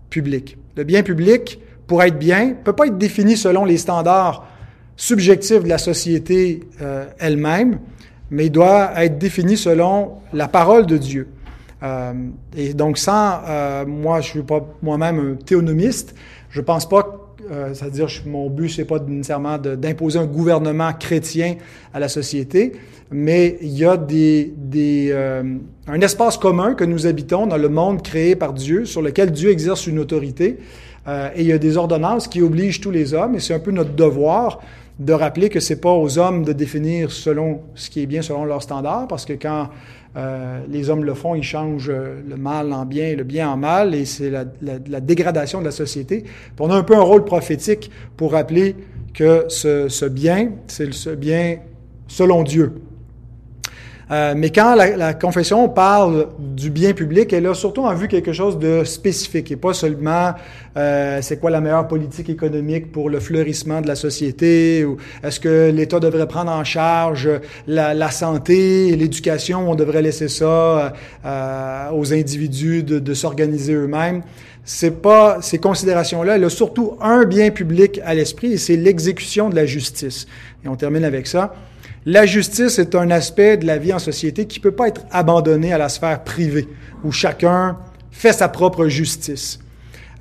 public. 0.09 0.57
Le 0.75 0.83
bien 0.83 1.03
public, 1.03 1.59
pour 1.87 2.03
être 2.03 2.19
bien, 2.19 2.53
peut 2.63 2.73
pas 2.73 2.87
être 2.87 2.97
défini 2.97 3.35
selon 3.35 3.65
les 3.65 3.77
standards 3.77 4.47
subjectifs 4.95 5.63
de 5.63 5.69
la 5.69 5.77
société 5.77 6.61
euh, 6.81 7.05
elle-même, 7.19 7.79
mais 8.29 8.47
il 8.47 8.51
doit 8.51 8.91
être 9.03 9.17
défini 9.17 9.57
selon 9.57 10.17
la 10.33 10.47
parole 10.47 10.85
de 10.85 10.97
Dieu. 10.97 11.27
Euh, 11.81 12.13
et 12.55 12.73
donc, 12.73 12.97
sans, 12.97 13.41
euh, 13.47 13.85
moi, 13.85 14.21
je 14.21 14.29
suis 14.29 14.41
pas 14.41 14.65
moi-même 14.81 15.19
un 15.19 15.35
théonomiste. 15.35 16.15
Je 16.49 16.61
pense 16.61 16.87
pas, 16.87 17.33
euh, 17.51 17.73
c'est-à-dire, 17.73 18.07
mon 18.25 18.49
but, 18.49 18.69
c'est 18.69 18.85
pas 18.85 18.99
nécessairement 18.99 19.57
d'imposer 19.57 20.19
un 20.19 20.25
gouvernement 20.25 20.91
chrétien 20.93 21.55
à 21.93 21.99
la 21.99 22.09
société, 22.09 22.73
mais 23.11 23.57
il 23.61 23.77
y 23.77 23.85
a 23.85 23.97
des, 23.97 24.53
des 24.55 25.13
un 25.87 26.01
espace 26.01 26.37
commun 26.37 26.75
que 26.75 26.83
nous 26.83 27.07
habitons 27.07 27.47
dans 27.47 27.57
le 27.57 27.69
monde 27.69 28.01
créé 28.01 28.35
par 28.35 28.53
Dieu, 28.53 28.85
sur 28.85 29.01
lequel 29.01 29.31
Dieu 29.31 29.51
exerce 29.51 29.87
une 29.87 29.99
autorité. 29.99 30.57
et 31.07 31.41
il 31.41 31.47
y 31.47 31.53
a 31.53 31.57
des 31.57 31.77
ordonnances 31.77 32.27
qui 32.27 32.41
obligent 32.41 32.81
tous 32.81 32.91
les 32.91 33.13
hommes, 33.15 33.35
et 33.35 33.39
c'est 33.39 33.55
un 33.55 33.59
peu 33.59 33.71
notre 33.71 33.93
devoir 33.93 34.59
de 34.99 35.13
rappeler 35.13 35.49
que 35.49 35.59
c'est 35.59 35.79
pas 35.79 35.93
aux 35.93 36.19
hommes 36.19 36.43
de 36.43 36.51
définir 36.51 37.11
selon 37.11 37.61
ce 37.73 37.89
qui 37.89 38.01
est 38.03 38.05
bien 38.05 38.21
selon 38.21 38.43
leurs 38.43 38.61
standards, 38.61 39.07
parce 39.07 39.25
que 39.25 39.33
quand 39.33 39.69
euh, 40.17 40.61
les 40.69 40.89
hommes 40.89 41.03
le 41.03 41.13
font, 41.13 41.35
ils 41.35 41.43
changent 41.43 41.91
le 41.91 42.35
mal 42.37 42.73
en 42.73 42.85
bien 42.85 43.07
et 43.07 43.15
le 43.15 43.23
bien 43.23 43.49
en 43.49 43.57
mal, 43.57 43.93
et 43.93 44.05
c'est 44.05 44.29
la, 44.29 44.45
la, 44.61 44.99
dégradation 44.99 45.59
de 45.59 45.65
la 45.65 45.71
société. 45.71 46.23
on 46.59 46.71
a 46.71 46.75
un 46.75 46.83
peu 46.83 46.95
un 46.95 47.01
rôle 47.01 47.25
prophétique 47.25 47.91
pour 48.17 48.31
rappeler 48.31 48.75
que 49.13 49.45
ce, 49.49 49.87
ce 49.87 50.05
bien, 50.05 50.51
c'est 50.67 50.93
ce 50.93 51.11
bien 51.11 51.57
selon 52.07 52.43
Dieu. 52.43 52.73
Euh, 54.11 54.33
mais 54.35 54.49
quand 54.49 54.73
la, 54.73 54.97
la, 54.97 55.13
confession 55.13 55.69
parle 55.69 56.29
du 56.39 56.71
bien 56.71 56.93
public, 56.93 57.31
elle 57.31 57.45
a 57.45 57.53
surtout 57.53 57.83
en 57.83 57.93
vue 57.93 58.07
quelque 58.07 58.33
chose 58.33 58.57
de 58.57 58.83
spécifique 58.83 59.51
et 59.51 59.55
pas 59.55 59.73
seulement 59.73 60.33
euh, 60.77 61.19
c'est 61.21 61.39
quoi 61.39 61.51
la 61.51 61.61
meilleure 61.61 61.87
politique 61.87 62.27
économique 62.27 62.91
pour 62.91 63.11
le 63.11 63.19
fleurissement 63.19 63.81
de 63.81 63.87
la 63.87 63.95
société 63.95 64.83
ou 64.83 64.97
est-ce 65.23 65.39
que 65.39 65.69
l'État 65.69 65.99
devrait 65.99 66.27
prendre 66.27 66.51
en 66.51 66.63
charge 66.63 67.29
la, 67.67 67.93
la 67.93 68.09
santé, 68.09 68.95
l'éducation, 68.95 69.69
on 69.69 69.75
devrait 69.75 70.01
laisser 70.01 70.27
ça 70.27 70.93
euh, 71.23 71.89
aux 71.91 72.11
individus 72.11 72.81
de, 72.81 72.97
de 72.97 73.13
s'organiser 73.13 73.73
eux-mêmes. 73.73 74.23
C'est 74.65 75.01
pas 75.01 75.37
ces 75.41 75.59
considérations-là. 75.59 76.35
Elle 76.35 76.43
a 76.43 76.49
surtout 76.49 76.97
un 76.99 77.25
bien 77.25 77.51
public 77.51 78.01
à 78.03 78.15
l'esprit 78.15 78.53
et 78.53 78.57
c'est 78.57 78.75
l'exécution 78.75 79.49
de 79.49 79.55
la 79.55 79.65
justice. 79.65 80.27
Et 80.63 80.67
on 80.67 80.75
termine 80.75 81.03
avec 81.03 81.27
ça. 81.27 81.53
La 82.11 82.25
justice 82.25 82.79
est 82.79 82.95
un 82.95 83.11
aspect 83.11 83.55
de 83.57 83.67
la 83.67 83.77
vie 83.77 83.93
en 83.93 83.99
société 83.99 84.47
qui 84.47 84.57
ne 84.57 84.63
peut 84.63 84.71
pas 84.71 84.87
être 84.87 85.05
abandonné 85.11 85.73
à 85.73 85.77
la 85.77 85.89
sphère 85.89 86.23
privée, 86.23 86.67
où 87.03 87.11
chacun 87.11 87.77
fait 88.09 88.33
sa 88.33 88.49
propre 88.49 88.87
justice. 88.87 89.59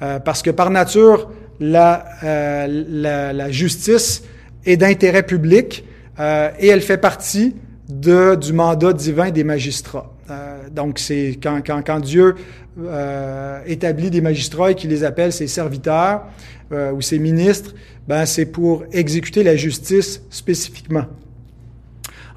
Euh, 0.03 0.19
parce 0.19 0.43
que 0.43 0.51
par 0.51 0.69
nature, 0.69 1.31
la, 1.61 2.05
euh, 2.25 3.51
justice 3.51 4.23
est 4.67 4.77
d'intérêt 4.77 5.23
public 5.23 5.87
euh, 6.21 6.51
et 6.59 6.67
elle 6.67 6.83
fait 6.83 6.99
partie 6.99 7.57
de, 7.89 8.35
du 8.35 8.53
mandat 8.53 8.93
divin 8.93 9.31
des 9.31 9.43
magistrats. 9.43 10.13
Donc, 10.71 10.99
c'est 10.99 11.39
quand, 11.43 11.63
quand, 11.67 11.81
quand 11.81 12.01
Dieu 12.01 12.35
établit 13.67 14.11
des 14.11 14.21
magistrats 14.21 14.73
et 14.73 14.75
qu'il 14.75 14.91
les 14.91 15.05
appelle 15.05 15.33
ses 15.33 15.47
serviteurs 15.47 16.27
ou 16.71 17.01
ses 17.01 17.19
ministres, 17.19 17.75
ben, 18.07 18.27
c'est 18.27 18.45
pour 18.45 18.85
exécuter 18.93 19.43
la 19.43 19.57
justice 19.57 20.21
spécifiquement. 20.29 21.07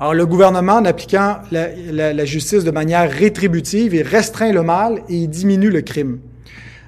Alors, 0.01 0.15
le 0.15 0.25
gouvernement, 0.25 0.77
en 0.77 0.85
appliquant 0.85 1.41
la, 1.51 2.25
justice 2.25 2.63
de 2.63 2.71
manière 2.71 3.07
rétributive, 3.07 3.93
il 3.93 4.01
restreint 4.01 4.51
le 4.51 4.63
mal 4.63 5.03
et 5.07 5.13
il 5.13 5.27
diminue 5.27 5.69
le 5.69 5.81
crime. 5.81 6.17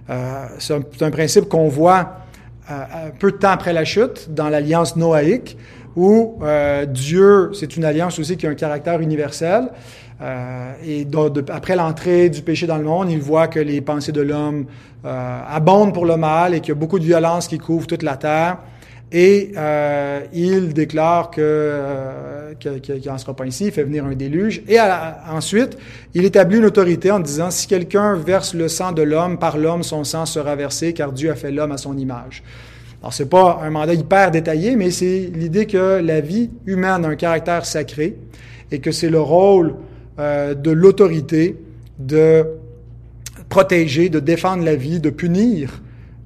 Euh, 0.10 0.48
c'est 0.58 0.74
un, 1.04 1.12
principe 1.12 1.48
qu'on 1.48 1.68
voit 1.68 2.18
euh, 2.72 2.74
peu 3.20 3.32
de 3.32 3.38
temps 3.38 3.52
après 3.52 3.72
la 3.72 3.86
chute 3.86 4.34
dans 4.34 4.50
l'alliance 4.50 4.96
noaïque, 4.96 5.60
où 5.96 6.40
euh, 6.42 6.88
Dieu, 6.88 7.52
c'est 7.54 7.78
une 7.78 7.86
alliance 7.86 8.18
aussi 8.18 8.36
qui 8.36 8.48
a 8.48 8.50
un 8.50 8.56
caractère 8.56 9.00
universel. 9.00 9.70
Euh, 10.20 10.74
et 10.84 11.06
donc, 11.06 11.38
après 11.52 11.76
l'entrée 11.76 12.32
du 12.32 12.42
péché 12.42 12.66
dans 12.66 12.78
le 12.78 12.84
monde, 12.84 13.12
il 13.12 13.22
voit 13.22 13.48
que 13.48 13.60
les 13.60 13.82
pensées 13.82 14.12
de 14.12 14.22
l'homme 14.22 14.66
abondent 15.04 15.94
pour 15.94 16.08
le 16.08 16.18
mal 16.18 16.56
et 16.56 16.62
qu'il 16.62 16.70
y 16.70 16.72
a 16.72 16.80
beaucoup 16.80 16.98
de 16.98 17.06
violence 17.06 17.48
qui 17.48 17.60
couvre 17.60 17.86
toute 17.86 18.02
la 18.02 18.18
terre. 18.18 18.58
Et 19.16 19.52
euh, 19.56 20.22
il 20.34 20.74
déclare 20.74 21.30
que 21.30 21.40
euh, 21.40 22.54
qu'il 22.56 23.02
n'en 23.06 23.20
sera 23.20 23.36
pas 23.36 23.46
ici, 23.46 23.66
il 23.68 23.72
fait 23.72 23.84
venir 23.84 24.06
un 24.06 24.16
déluge. 24.16 24.64
Et 24.68 24.78
ensuite, 25.30 25.78
il 26.16 26.26
établit 26.26 26.58
une 26.58 26.66
autorité 26.66 27.12
en 27.12 27.20
disant 27.20 27.52
si 27.52 27.68
quelqu'un 27.68 28.16
verse 28.16 28.56
le 28.56 28.68
sang 28.68 28.92
de 28.92 29.04
l'homme, 29.04 29.38
par 29.38 29.58
l'homme 29.58 29.84
son 29.84 30.04
sang 30.04 30.26
sera 30.26 30.56
versé, 30.56 30.94
car 30.94 31.12
Dieu 31.12 31.30
a 31.30 31.36
fait 31.36 31.52
l'homme 31.52 31.72
à 31.72 31.78
son 31.78 31.96
image. 31.96 32.42
Alors 33.02 33.14
c'est 33.14 33.30
pas 33.30 33.60
un 33.62 33.70
mandat 33.70 33.94
hyper 33.94 34.32
détaillé, 34.32 34.76
mais 34.76 34.90
c'est 34.90 35.30
l'idée 35.32 35.68
que 35.68 36.02
la 36.02 36.20
vie 36.20 36.50
humaine 36.66 37.06
a 37.06 37.10
un 37.10 37.16
caractère 37.16 37.66
sacré 37.68 38.18
et 38.72 38.80
que 38.80 38.92
c'est 38.92 39.10
le 39.10 39.22
rôle 39.22 39.76
euh, 40.18 40.56
de 40.56 40.72
l'autorité 40.72 41.56
de 42.00 42.46
protéger, 43.50 44.10
de 44.10 44.20
défendre 44.20 44.64
la 44.64 44.76
vie, 44.76 45.00
de 45.00 45.12
punir 45.12 45.82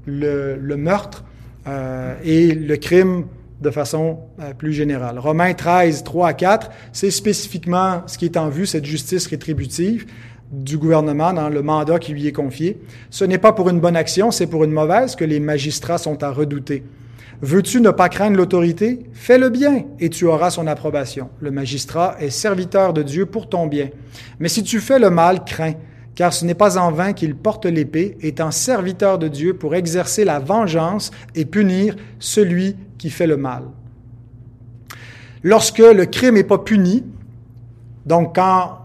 le 0.06 0.76
meurtre 0.78 1.26
euh, 1.67 2.15
et 2.23 2.53
le 2.53 2.77
crime 2.77 3.25
de 3.62 3.71
façon 3.71 4.19
euh, 4.39 4.53
plus 4.53 4.73
générale. 4.73 5.19
Romains 5.19 5.53
13, 5.53 6.03
3 6.03 6.27
à 6.27 6.34
4, 6.34 6.69
c'est 6.93 7.12
spécifiquement 7.12 8.03
ce 8.06 8.17
qui 8.17 8.25
est 8.25 8.38
en 8.38 8.49
vue, 8.49 8.65
cette 8.65 8.86
justice 8.86 9.27
rétributive 9.27 10.06
du 10.51 10.77
gouvernement 10.77 11.34
dans 11.34 11.49
le 11.49 11.62
mandat 11.62 11.99
qui 11.99 12.13
lui 12.13 12.27
est 12.27 12.32
confié. 12.32 12.80
Ce 13.10 13.25
n'est 13.25 13.38
pas 13.38 13.51
pour 13.51 13.69
une 13.69 13.80
bonne 13.80 13.97
action, 13.97 14.32
c'est 14.32 14.47
pour 14.47 14.63
une 14.63 14.71
mauvaise 14.71 15.15
que 15.15 15.25
les 15.25 15.39
magistrats 15.39 15.97
sont 15.97 16.23
à 16.23 16.32
redouter. 16.32 16.84
Veux-tu 17.41 17.82
ne 17.82 17.91
pas 17.91 18.10
craindre 18.10 18.38
l'autorité? 18.38 18.99
Fais 19.13 19.38
le 19.38 19.49
bien 19.49 19.86
et 19.99 20.10
tu 20.10 20.25
auras 20.25 20.49
son 20.49 20.65
approbation. 20.65 21.30
Le 21.39 21.51
magistrat 21.51 22.15
est 22.19 22.32
serviteur 22.32 22.93
de 22.93 23.03
Dieu 23.03 23.25
pour 23.27 23.47
ton 23.49 23.67
bien. 23.67 23.89
Mais 24.39 24.47
si 24.47 24.63
tu 24.63 24.80
fais 24.80 24.97
le 24.97 25.10
mal, 25.10 25.43
crains 25.45 25.75
car 26.17 26.34
ce 26.34 26.45
n'est 26.45 26.56
pas 26.56 26.80
en 26.80 26.91
vain 26.91 27.13
qu'il 27.13 27.36
porte 27.36 27.67
l'épée, 27.67 28.17
étant 28.21 28.49
serviteur 28.49 29.19
de 29.19 29.27
Dieu 29.27 29.53
pour 29.53 29.75
exercer 29.75 30.25
la 30.25 30.39
vengeance 30.39 31.12
et 31.36 31.45
punir 31.45 31.95
celui 32.17 32.75
qui 32.97 33.12
fait 33.12 33.27
le 33.27 33.38
mal. 33.38 33.65
Lorsque 35.43 35.77
le 35.77 36.08
crime 36.08 36.34
n'est 36.34 36.43
pas 36.43 36.58
puni, 36.58 37.03
donc 38.08 38.36
quand 38.36 38.80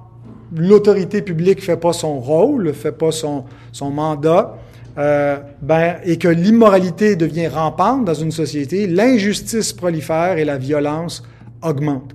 l'autorité 0.54 1.22
publique 1.22 1.60
ne 1.60 1.64
fait 1.64 1.78
pas 1.78 1.94
son 1.94 2.20
rôle, 2.20 2.64
ne 2.64 2.72
fait 2.72 2.92
pas 2.92 3.12
son, 3.12 3.46
mandat, 3.80 4.58
euh, 4.98 5.38
ben, 5.62 5.96
et 6.04 6.18
que 6.18 6.28
l'immoralité 6.28 7.16
devient 7.16 7.48
rampante 7.48 8.04
dans 8.04 8.12
une 8.12 8.30
société, 8.30 8.86
l'injustice 8.86 9.72
prolifère 9.72 10.36
et 10.36 10.44
la 10.44 10.58
violence 10.58 11.22
augmentent. 11.62 12.14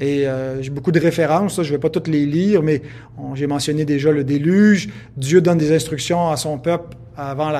Et 0.00 0.28
euh, 0.28 0.62
j'ai 0.62 0.70
beaucoup 0.70 0.92
de 0.92 1.00
références, 1.00 1.56
je 1.56 1.68
ne 1.68 1.72
vais 1.72 1.78
pas 1.78 1.90
toutes 1.90 2.08
les 2.08 2.24
lire, 2.24 2.62
mais 2.62 2.82
j'ai 3.34 3.46
mentionné 3.46 3.84
déjà 3.84 4.12
le 4.12 4.22
déluge. 4.22 4.88
Dieu 5.16 5.40
donne 5.40 5.58
des 5.58 5.74
instructions 5.74 6.30
à 6.30 6.36
son 6.36 6.58
peuple 6.58 6.96
avant 7.16 7.52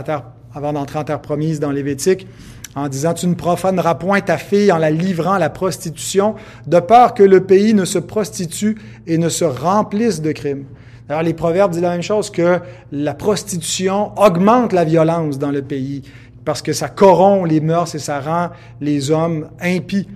avant 0.55 0.72
d'entrer 0.72 0.98
en 0.98 1.05
terre 1.05 1.20
promise 1.20 1.61
dans 1.61 1.72
Lévitique, 1.72 2.27
en 2.74 2.88
disant 2.88 3.14
Tu 3.14 3.27
ne 3.27 3.35
profaneras 3.35 3.96
point 3.96 4.20
ta 4.20 4.38
fille 4.38 4.70
en 4.70 4.79
la 4.79 4.90
livrant 4.90 5.33
à 5.33 5.38
la 5.38 5.51
prostitution, 5.51 6.37
de 6.66 6.79
peur 6.81 7.14
que 7.14 7.22
le 7.22 7.44
pays 7.44 7.74
ne 7.74 7.85
se 7.85 7.98
prostitue 7.98 8.79
et 9.07 9.18
ne 9.18 9.29
se 9.29 9.44
remplisse 9.44 10.22
de 10.22 10.33
crimes. 10.33 10.64
Alors, 11.09 11.22
les 11.22 11.35
Proverbes 11.35 11.72
disent 11.72 11.83
la 11.83 11.90
même 11.90 12.03
chose, 12.03 12.31
que 12.31 12.61
la 12.92 13.14
prostitution 13.14 14.12
augmente 14.18 14.72
la 14.72 14.85
violence 14.85 15.38
dans 15.38 15.51
le 15.51 15.62
pays, 15.62 16.03
parce 16.44 16.61
que 16.62 16.72
ça 16.72 16.88
corrompt 16.88 17.48
les 17.48 17.61
mœurs 17.61 17.94
et 17.94 17.98
ça 17.98 18.20
rend 18.20 18.51
les 18.81 19.11
hommes 19.11 19.48
impies. 19.61 20.07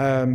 Euh, 0.00 0.26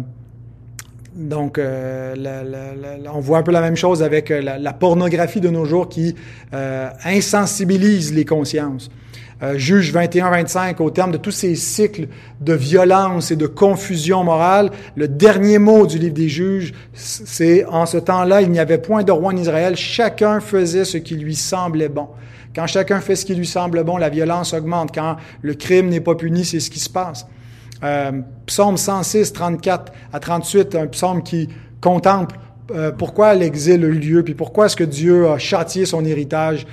donc, 1.15 1.57
euh, 1.57 2.13
la, 2.17 2.43
la, 2.43 2.73
la, 2.75 3.15
on 3.15 3.21
voit 3.21 3.37
un 3.37 3.43
peu 3.43 3.53
la 3.53 3.61
même 3.61 3.77
chose 3.77 4.03
avec 4.03 4.31
euh, 4.31 4.41
la, 4.41 4.73
pornographie 4.73 5.39
de 5.39 5.49
nos 5.49 5.63
jours 5.63 5.87
qui 5.87 6.13
euh, 6.53 6.89
insensibilise 7.05 8.13
les 8.13 8.25
consciences. 8.25 8.89
Euh, 9.41 9.57
Juge 9.57 9.93
21-25, 9.93 10.81
au 10.81 10.89
terme 10.89 11.11
de 11.11 11.17
tous 11.17 11.31
ces 11.31 11.55
cycles 11.55 12.07
de 12.41 12.53
violence 12.53 13.31
et 13.31 13.37
de 13.37 13.47
confusion 13.47 14.25
morale, 14.25 14.71
le 14.95 15.07
dernier 15.07 15.57
mot 15.57 15.87
du 15.87 15.99
livre 15.99 16.13
des 16.13 16.29
juges, 16.29 16.73
c'est 16.93 17.63
en 17.65 17.85
ce 17.85 17.97
temps-là, 17.97 18.41
il 18.41 18.51
n'y 18.51 18.59
avait 18.59 18.77
point 18.77 19.03
de 19.03 19.11
roi 19.11 19.31
en 19.31 19.37
Israël, 19.37 19.77
chacun 19.77 20.41
faisait 20.41 20.85
ce 20.85 20.97
qui 20.97 21.15
lui 21.15 21.35
semblait 21.35 21.89
bon. 21.89 22.07
Quand 22.53 22.67
chacun 22.67 22.99
fait 22.99 23.15
ce 23.15 23.25
qui 23.25 23.35
lui 23.35 23.47
semble 23.47 23.83
bon, 23.83 23.97
la 23.97 24.09
violence 24.09 24.53
augmente. 24.53 24.95
Quand 24.95 25.17
le 25.41 25.53
crime 25.53 25.89
n'est 25.89 25.99
pas 25.99 26.15
puni, 26.15 26.45
c'est 26.45 26.61
ce 26.61 26.69
qui 26.69 26.79
se 26.79 26.89
passe. 26.89 27.25
Euh, 27.83 28.11
psaume 28.45 28.77
106, 28.77 29.33
34 29.33 29.91
à 30.13 30.19
38, 30.19 30.75
un 30.75 30.87
psaume 30.87 31.23
qui 31.23 31.49
contemple 31.81 32.37
euh, 32.71 32.91
pourquoi 32.91 33.33
l'exil 33.35 33.83
a 33.83 33.87
eu 33.87 33.99
lieu, 33.99 34.23
puis 34.23 34.33
pourquoi 34.33 34.67
est-ce 34.67 34.75
que 34.75 34.83
Dieu 34.83 35.27
a 35.29 35.37
châtié 35.37 35.85
son 35.85 36.03
héritage. 36.05 36.65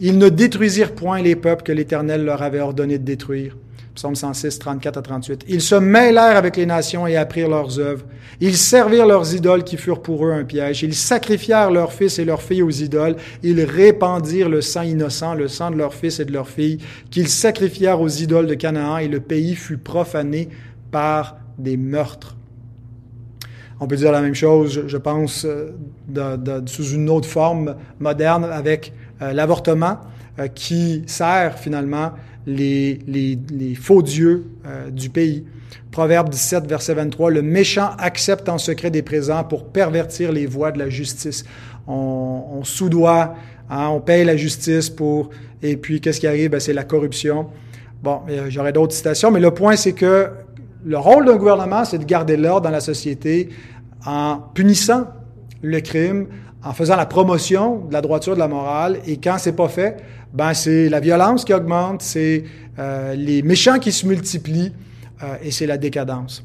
Ils 0.00 0.18
ne 0.18 0.28
détruisirent 0.28 0.94
point 0.94 1.22
les 1.22 1.36
peuples 1.36 1.62
que 1.62 1.72
l'Éternel 1.72 2.24
leur 2.24 2.42
avait 2.42 2.60
ordonné 2.60 2.98
de 2.98 3.04
détruire. 3.04 3.56
Psaume 3.98 4.14
106, 4.14 4.60
34 4.60 4.96
à 4.96 5.02
38. 5.02 5.44
Ils 5.48 5.60
se 5.60 5.74
mêlèrent 5.74 6.36
avec 6.36 6.56
les 6.56 6.66
nations 6.66 7.08
et 7.08 7.16
apprirent 7.16 7.48
leurs 7.48 7.80
œuvres. 7.80 8.04
Ils 8.40 8.56
servirent 8.56 9.06
leurs 9.06 9.34
idoles 9.34 9.64
qui 9.64 9.76
furent 9.76 10.02
pour 10.02 10.24
eux 10.24 10.30
un 10.30 10.44
piège. 10.44 10.84
Ils 10.84 10.94
sacrifièrent 10.94 11.72
leurs 11.72 11.92
fils 11.92 12.20
et 12.20 12.24
leurs 12.24 12.40
filles 12.40 12.62
aux 12.62 12.70
idoles. 12.70 13.16
Ils 13.42 13.60
répandirent 13.64 14.50
le 14.50 14.60
sang 14.60 14.82
innocent, 14.82 15.34
le 15.34 15.48
sang 15.48 15.72
de 15.72 15.76
leurs 15.76 15.94
fils 15.94 16.20
et 16.20 16.24
de 16.24 16.32
leurs 16.32 16.48
filles, 16.48 16.78
qu'ils 17.10 17.26
sacrifièrent 17.26 18.00
aux 18.00 18.08
idoles 18.08 18.46
de 18.46 18.54
Canaan 18.54 18.98
et 18.98 19.08
le 19.08 19.18
pays 19.18 19.56
fut 19.56 19.78
profané 19.78 20.48
par 20.92 21.36
des 21.58 21.76
meurtres. 21.76 22.36
On 23.80 23.88
peut 23.88 23.96
dire 23.96 24.12
la 24.12 24.20
même 24.20 24.36
chose, 24.36 24.84
je 24.86 24.96
pense, 24.96 25.44
euh, 25.44 25.72
sous 26.66 26.90
une 26.90 27.10
autre 27.10 27.28
forme 27.28 27.74
moderne 27.98 28.44
avec 28.44 28.92
euh, 29.22 29.32
l'avortement 29.32 29.98
euh, 30.38 30.46
qui 30.46 31.02
sert 31.08 31.58
finalement 31.58 32.12
les, 32.48 33.74
faux 33.80 34.02
dieux 34.02 34.46
euh, 34.66 34.90
du 34.90 35.10
pays. 35.10 35.44
Proverbe 35.90 36.28
17, 36.28 36.66
verset 36.66 36.94
23, 36.94 37.30
le 37.30 37.42
méchant 37.42 37.90
accepte 37.98 38.48
en 38.48 38.58
secret 38.58 38.90
des 38.90 39.02
présents 39.02 39.44
pour 39.44 39.66
pervertir 39.66 40.32
les 40.32 40.46
voies 40.46 40.72
de 40.72 40.78
la 40.78 40.88
justice. 40.88 41.44
On, 41.86 42.42
on 42.52 42.64
soudoie, 42.64 43.34
hein, 43.70 43.88
on 43.88 44.00
paye 44.00 44.24
la 44.24 44.36
justice 44.36 44.90
pour... 44.90 45.30
Et 45.62 45.76
puis, 45.76 46.00
qu'est-ce 46.00 46.20
qui 46.20 46.26
arrive? 46.26 46.50
Ben, 46.50 46.60
c'est 46.60 46.72
la 46.72 46.84
corruption. 46.84 47.48
Bon, 48.02 48.20
j'aurais 48.48 48.72
d'autres 48.72 48.94
citations, 48.94 49.30
mais 49.30 49.40
le 49.40 49.50
point, 49.50 49.74
c'est 49.74 49.92
que 49.92 50.30
le 50.84 50.98
rôle 50.98 51.26
d'un 51.26 51.36
gouvernement, 51.36 51.84
c'est 51.84 51.98
de 51.98 52.04
garder 52.04 52.36
l'ordre 52.36 52.62
dans 52.62 52.70
la 52.70 52.80
société 52.80 53.48
en 54.06 54.38
punissant 54.54 55.08
le 55.62 55.80
crime, 55.80 56.28
en 56.62 56.72
faisant 56.72 56.96
la 56.96 57.06
promotion 57.06 57.84
de 57.86 57.92
la 57.92 58.00
droiture 58.00 58.34
de 58.34 58.40
la 58.40 58.48
morale. 58.48 58.98
Et 59.06 59.18
quand 59.18 59.36
c'est 59.38 59.54
pas 59.56 59.68
fait, 59.68 59.98
ben 60.32 60.54
c'est 60.54 60.88
la 60.88 61.00
violence 61.00 61.44
qui 61.44 61.54
augmente, 61.54 62.02
c'est 62.02 62.44
euh, 62.78 63.14
les 63.14 63.42
méchants 63.42 63.78
qui 63.78 63.92
se 63.92 64.06
multiplient 64.06 64.72
euh, 65.22 65.36
et 65.42 65.50
c'est 65.50 65.66
la 65.66 65.78
décadence. 65.78 66.44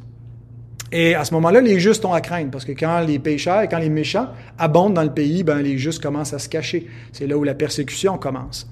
Et 0.91 1.15
à 1.15 1.25
ce 1.25 1.33
moment-là, 1.33 1.59
les 1.59 1.79
justes 1.79 2.05
ont 2.05 2.13
à 2.13 2.21
craindre, 2.21 2.51
parce 2.51 2.65
que 2.65 2.71
quand 2.71 2.99
les 2.99 3.17
pécheurs 3.17 3.61
et 3.61 3.67
quand 3.67 3.79
les 3.79 3.89
méchants 3.89 4.27
abondent 4.59 4.93
dans 4.93 5.03
le 5.03 5.11
pays, 5.11 5.43
ben, 5.43 5.57
les 5.57 5.79
justes 5.79 6.01
commencent 6.01 6.33
à 6.33 6.39
se 6.39 6.47
cacher. 6.47 6.87
C'est 7.11 7.25
là 7.25 7.35
où 7.35 7.43
la 7.43 7.55
persécution 7.55 8.19
commence. 8.19 8.71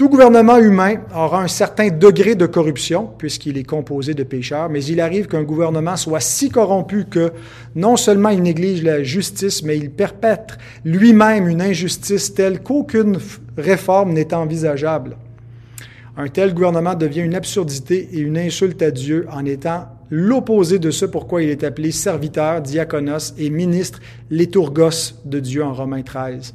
Tout 0.00 0.08
gouvernement 0.08 0.56
humain 0.56 0.94
aura 1.14 1.42
un 1.42 1.46
certain 1.46 1.90
degré 1.90 2.34
de 2.34 2.46
corruption, 2.46 3.10
puisqu'il 3.18 3.58
est 3.58 3.64
composé 3.64 4.14
de 4.14 4.22
pécheurs, 4.22 4.70
mais 4.70 4.82
il 4.82 4.98
arrive 4.98 5.26
qu'un 5.26 5.42
gouvernement 5.42 5.98
soit 5.98 6.20
si 6.20 6.48
corrompu 6.48 7.04
que 7.04 7.34
non 7.74 7.98
seulement 7.98 8.30
il 8.30 8.42
néglige 8.42 8.82
la 8.82 9.02
justice, 9.02 9.62
mais 9.62 9.76
il 9.76 9.90
perpètre 9.90 10.56
lui-même 10.86 11.48
une 11.48 11.60
injustice 11.60 12.32
telle 12.32 12.62
qu'aucune 12.62 13.18
réforme 13.58 14.14
n'est 14.14 14.32
envisageable. 14.32 15.18
Un 16.16 16.28
tel 16.28 16.54
gouvernement 16.54 16.94
devient 16.94 17.20
une 17.20 17.34
absurdité 17.34 18.08
et 18.10 18.20
une 18.20 18.38
insulte 18.38 18.80
à 18.80 18.90
Dieu 18.90 19.26
en 19.30 19.44
étant 19.44 19.84
l'opposé 20.08 20.78
de 20.78 20.90
ce 20.90 21.04
pourquoi 21.04 21.42
il 21.42 21.50
est 21.50 21.62
appelé 21.62 21.90
serviteur, 21.90 22.62
diaconos 22.62 23.34
et 23.36 23.50
ministre, 23.50 24.00
liturgos 24.30 25.12
de 25.26 25.40
Dieu 25.40 25.62
en 25.62 25.74
Romains 25.74 26.00
13. 26.00 26.54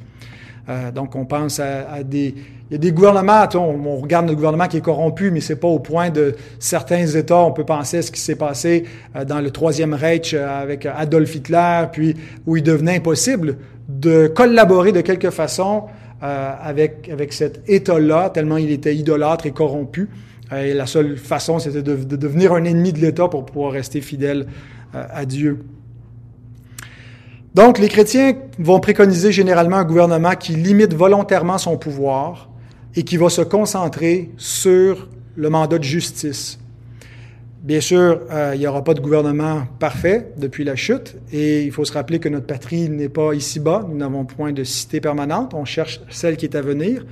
Euh, 0.68 0.90
donc, 0.90 1.14
on 1.14 1.24
pense 1.24 1.60
à, 1.60 2.02
des... 2.02 2.34
Il 2.68 2.72
y 2.72 2.74
a 2.74 2.78
des 2.78 2.90
gouvernements, 2.90 3.46
on, 3.54 3.98
regarde 3.98 4.28
le 4.28 4.34
gouvernement 4.34 4.66
qui 4.66 4.78
est 4.78 4.84
corrompu, 4.84 5.30
mais 5.30 5.40
c'est 5.40 5.54
pas 5.54 5.68
au 5.68 5.78
point 5.78 6.10
de 6.10 6.34
certains 6.58 7.06
États. 7.06 7.38
On 7.38 7.52
peut 7.52 7.64
penser 7.64 7.98
à 7.98 8.02
ce 8.02 8.10
qui 8.10 8.20
s'est 8.20 8.34
passé 8.34 8.84
euh, 9.14 9.24
dans 9.24 9.40
le 9.40 9.50
Troisième 9.52 9.94
Reich 9.94 10.34
euh, 10.34 10.62
avec 10.62 10.84
Adolf 10.84 11.32
Hitler, 11.36 11.84
puis 11.92 12.16
où 12.44 12.56
il 12.56 12.64
devenait 12.64 12.96
impossible 12.96 13.58
de 13.88 14.26
collaborer 14.26 14.90
de 14.90 15.00
quelque 15.00 15.30
façon 15.30 15.84
avec, 16.20 17.08
avec 17.12 17.32
cet 17.32 17.62
État-là, 17.68 18.30
tellement 18.30 18.56
il 18.56 18.72
était 18.72 18.96
idolâtre 18.96 19.46
et 19.46 19.52
corrompu. 19.52 20.08
Et 20.50 20.72
la 20.72 20.86
seule 20.86 21.18
façon, 21.18 21.60
c'était 21.60 21.82
de, 21.82 21.94
de, 21.94 22.16
devenir 22.16 22.52
un 22.54 22.64
ennemi 22.64 22.92
de 22.92 22.98
l'État 22.98 23.28
pour 23.28 23.44
pouvoir 23.44 23.70
rester 23.70 24.00
fidèle 24.00 24.46
à 24.92 25.24
Dieu. 25.24 25.60
Donc, 27.56 27.78
les 27.78 27.88
chrétiens 27.88 28.34
vont 28.58 28.80
préconiser 28.80 29.32
généralement 29.32 29.78
un 29.78 29.84
gouvernement 29.86 30.34
qui 30.34 30.52
limite 30.52 30.92
volontairement 30.92 31.56
son 31.56 31.78
pouvoir 31.78 32.50
et 32.94 33.02
qui 33.02 33.16
va 33.16 33.30
se 33.30 33.40
concentrer 33.40 34.30
sur 34.36 35.08
le 35.36 35.48
mandat 35.48 35.78
de 35.78 35.82
justice. 35.82 36.58
Bien 37.62 37.80
sûr, 37.80 38.20
euh, 38.30 38.52
il 38.52 38.60
n'y 38.60 38.66
aura 38.66 38.84
pas 38.84 38.92
de 38.92 39.00
gouvernement 39.00 39.62
parfait 39.78 40.34
depuis 40.36 40.64
la 40.64 40.76
chute 40.76 41.16
et 41.32 41.62
il 41.62 41.72
faut 41.72 41.86
se 41.86 41.94
rappeler 41.94 42.18
que 42.18 42.28
notre 42.28 42.44
patrie 42.44 42.90
n'est 42.90 43.08
pas 43.08 43.32
ici-bas. 43.32 43.86
Nous 43.88 43.96
n'avons 43.96 44.26
point 44.26 44.52
de 44.52 44.62
cité 44.62 45.00
permanente. 45.00 45.54
On 45.54 45.64
cherche 45.64 46.02
celle 46.10 46.36
qui 46.36 46.44
est 46.44 46.56
à 46.56 46.60
venir. 46.60 47.06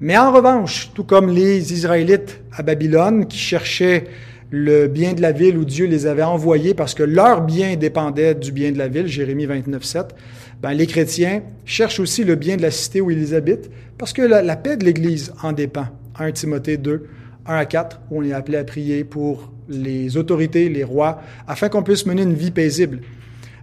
Mais 0.00 0.16
en 0.16 0.32
revanche, 0.32 0.92
tout 0.94 1.04
comme 1.04 1.28
les 1.28 1.74
Israélites 1.74 2.40
à 2.56 2.62
Babylone 2.62 3.26
qui 3.26 3.36
cherchaient 3.36 4.06
le 4.50 4.86
bien 4.86 5.12
de 5.14 5.22
la 5.22 5.32
ville 5.32 5.56
où 5.56 5.64
Dieu 5.64 5.86
les 5.86 6.06
avait 6.06 6.22
envoyés 6.22 6.74
parce 6.74 6.94
que 6.94 7.02
leur 7.02 7.42
bien 7.42 7.76
dépendait 7.76 8.34
du 8.34 8.52
bien 8.52 8.72
de 8.72 8.78
la 8.78 8.88
ville, 8.88 9.06
Jérémie 9.06 9.46
29, 9.46 9.82
7, 9.82 10.14
ben, 10.62 10.72
les 10.72 10.86
chrétiens 10.86 11.42
cherchent 11.64 12.00
aussi 12.00 12.24
le 12.24 12.36
bien 12.36 12.56
de 12.56 12.62
la 12.62 12.70
cité 12.70 13.00
où 13.00 13.10
ils 13.10 13.34
habitent 13.34 13.70
parce 13.98 14.12
que 14.12 14.22
la, 14.22 14.56
paix 14.56 14.76
de 14.76 14.84
l'Église 14.84 15.32
en 15.42 15.52
dépend. 15.52 15.86
1 16.18 16.32
Timothée 16.32 16.76
2, 16.76 17.06
1 17.46 17.56
à 17.56 17.64
4, 17.64 18.00
où 18.10 18.20
on 18.20 18.24
est 18.24 18.32
appelé 18.32 18.58
à 18.58 18.64
prier 18.64 19.04
pour 19.04 19.52
les 19.68 20.16
autorités, 20.16 20.68
les 20.68 20.84
rois, 20.84 21.20
afin 21.48 21.68
qu'on 21.68 21.82
puisse 21.82 22.06
mener 22.06 22.22
une 22.22 22.34
vie 22.34 22.50
paisible. 22.50 23.00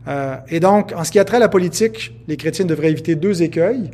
Euh, 0.08 0.36
et 0.50 0.60
donc, 0.60 0.94
en 0.96 1.04
ce 1.04 1.12
qui 1.12 1.20
a 1.20 1.26
trait 1.26 1.38
à 1.38 1.40
la 1.40 1.50
politique, 1.50 2.16
les 2.28 2.38
chrétiens 2.38 2.66
devraient 2.66 2.92
éviter 2.92 3.16
deux 3.16 3.44
écueils. 3.44 3.92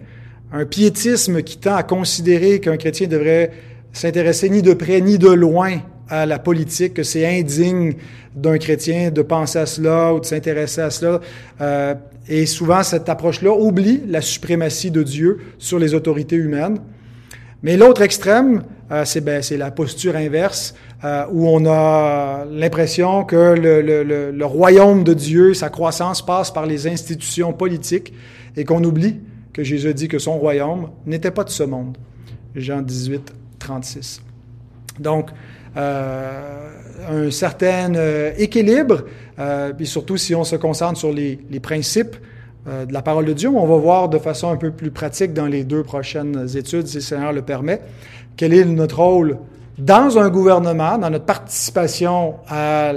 Un 0.51 0.65
piétisme 0.65 1.43
qui 1.43 1.57
tend 1.57 1.75
à 1.75 1.83
considérer 1.83 2.59
qu'un 2.59 2.77
chrétien 2.77 3.07
devrait 3.07 3.51
s'intéresser 3.91 4.49
ni 4.49 4.61
de 4.61 4.73
près 4.73 5.01
ni 5.01 5.17
de 5.17 5.29
loin 5.29 5.79
à 6.09 6.25
la 6.25 6.39
politique, 6.39 6.93
que 6.93 7.03
c'est 7.03 7.25
indigne 7.25 7.95
d'un 8.35 8.57
chrétien 8.57 9.11
de 9.11 9.21
penser 9.21 9.59
à 9.59 9.65
cela 9.65 10.13
ou 10.13 10.19
de 10.19 10.25
s'intéresser 10.25 10.81
à 10.81 10.89
cela. 10.89 11.19
Euh, 11.61 11.95
et 12.27 12.45
souvent, 12.45 12.83
cette 12.83 13.09
approche-là 13.09 13.51
oublie 13.51 14.01
la 14.07 14.21
suprématie 14.21 14.91
de 14.91 15.03
Dieu 15.03 15.39
sur 15.57 15.79
les 15.79 15.93
autorités 15.93 16.35
humaines. 16.35 16.79
Mais 17.63 17.77
l'autre 17.77 18.01
extrême, 18.01 18.63
euh, 18.91 19.03
c'est 19.05 19.21
ben, 19.21 19.41
la 19.57 19.71
posture 19.71 20.15
inverse, 20.15 20.75
euh, 21.03 21.25
où 21.31 21.47
on 21.47 21.65
a 21.65 22.45
l'impression 22.51 23.23
que 23.25 23.55
le, 23.55 23.81
le, 24.31 24.45
royaume 24.45 25.03
de 25.03 25.13
Dieu, 25.13 25.53
sa 25.53 25.69
croissance 25.69 26.25
passe 26.25 26.51
par 26.51 26.65
les 26.65 26.87
institutions 26.87 27.53
politiques, 27.53 28.13
et 28.55 28.63
qu'on 28.63 28.83
oublie 28.83 29.19
que 29.53 29.63
Jésus 29.63 29.93
dit 29.93 30.07
que 30.07 30.19
son 30.19 30.37
royaume 30.37 30.89
n'était 31.05 31.31
pas 31.31 31.43
de 31.43 31.49
ce 31.49 31.63
monde. 31.63 31.97
Jean 32.55 32.81
18, 32.81 33.33
36. 33.59 34.21
Donc, 34.99 35.29
un 35.77 37.31
certain 37.31 37.93
euh, 37.95 38.31
équilibre, 38.37 39.03
euh, 39.39 39.73
puis 39.73 39.85
surtout 39.85 40.17
si 40.17 40.33
on 40.35 40.43
se 40.43 40.55
concentre 40.55 40.99
sur 40.99 41.11
les, 41.11 41.37
principes 41.61 42.15
de 42.65 42.91
la 42.91 43.01
parole 43.01 43.23
de 43.23 43.31
Dieu, 43.31 43.47
on 43.47 43.65
va 43.65 43.77
voir 43.77 44.09
de 44.09 44.17
façon 44.17 44.49
un 44.49 44.57
peu 44.57 44.71
plus 44.71 44.91
pratique 44.91 45.33
dans 45.33 45.45
les 45.45 45.63
deux 45.63 45.83
prochaines 45.83 46.45
études, 46.57 46.87
si 46.87 46.97
le 46.97 47.01
Seigneur 47.01 47.31
le 47.31 47.41
permet, 47.41 47.79
quel 48.35 48.53
est 48.53 48.65
notre 48.65 48.99
rôle 48.99 49.37
dans 49.77 50.17
un 50.17 50.29
gouvernement, 50.29 50.97
dans 50.97 51.09
notre 51.09 51.23
participation 51.23 52.35
à 52.49 52.91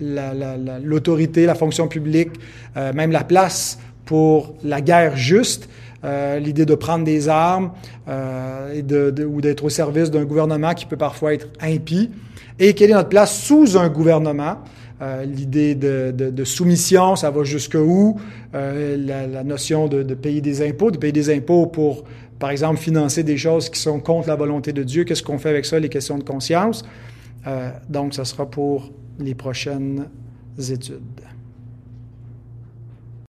l'autorité, 0.00 1.42
la, 1.42 1.48
la, 1.48 1.54
fonction 1.54 1.88
publique, 1.88 2.30
même 2.74 3.10
la 3.10 3.22
place 3.22 3.78
pour 4.06 4.54
la 4.64 4.80
guerre 4.80 5.14
juste, 5.16 5.68
euh, 6.06 6.38
l'idée 6.38 6.64
de 6.64 6.74
prendre 6.76 7.04
des 7.04 7.28
armes 7.28 7.72
euh, 8.08 8.80
ou 9.28 9.40
d'être 9.40 9.64
au 9.64 9.68
service 9.68 10.10
d'un 10.10 10.24
gouvernement 10.24 10.72
qui 10.72 10.86
peut 10.86 10.96
parfois 10.96 11.34
être 11.34 11.48
impie, 11.60 12.10
et 12.58 12.74
quelle 12.74 12.90
est 12.90 12.94
notre 12.94 13.08
place 13.08 13.36
sous 13.36 13.76
un 13.76 13.88
gouvernement? 13.88 14.58
Euh, 15.02 15.24
l'idée 15.24 15.74
de, 15.74 16.44
soumission, 16.44 17.16
ça 17.16 17.30
va 17.30 17.42
jusqu'où? 17.44 18.18
La, 18.52 19.26
la, 19.26 19.44
notion 19.44 19.88
de, 19.88 20.02
de, 20.02 20.14
payer 20.14 20.40
des 20.40 20.66
impôts, 20.66 20.90
de 20.90 20.96
payer 20.96 21.12
des 21.12 21.34
impôts 21.34 21.66
pour, 21.66 22.04
par 22.38 22.50
exemple, 22.50 22.78
financer 22.78 23.22
des 23.22 23.36
choses 23.36 23.68
qui 23.68 23.78
sont 23.78 24.00
contre 24.00 24.28
la 24.28 24.36
volonté 24.36 24.72
de 24.72 24.82
Dieu. 24.82 25.04
Qu'est-ce 25.04 25.22
qu'on 25.22 25.38
fait 25.38 25.50
avec 25.50 25.66
ça? 25.66 25.78
Les 25.78 25.90
questions 25.90 26.16
de 26.16 26.24
conscience. 26.24 26.84
donc, 27.90 28.14
ça 28.14 28.24
sera 28.24 28.46
pour 28.46 28.92
les 29.18 29.34
prochaines 29.34 30.06
études. 30.58 31.02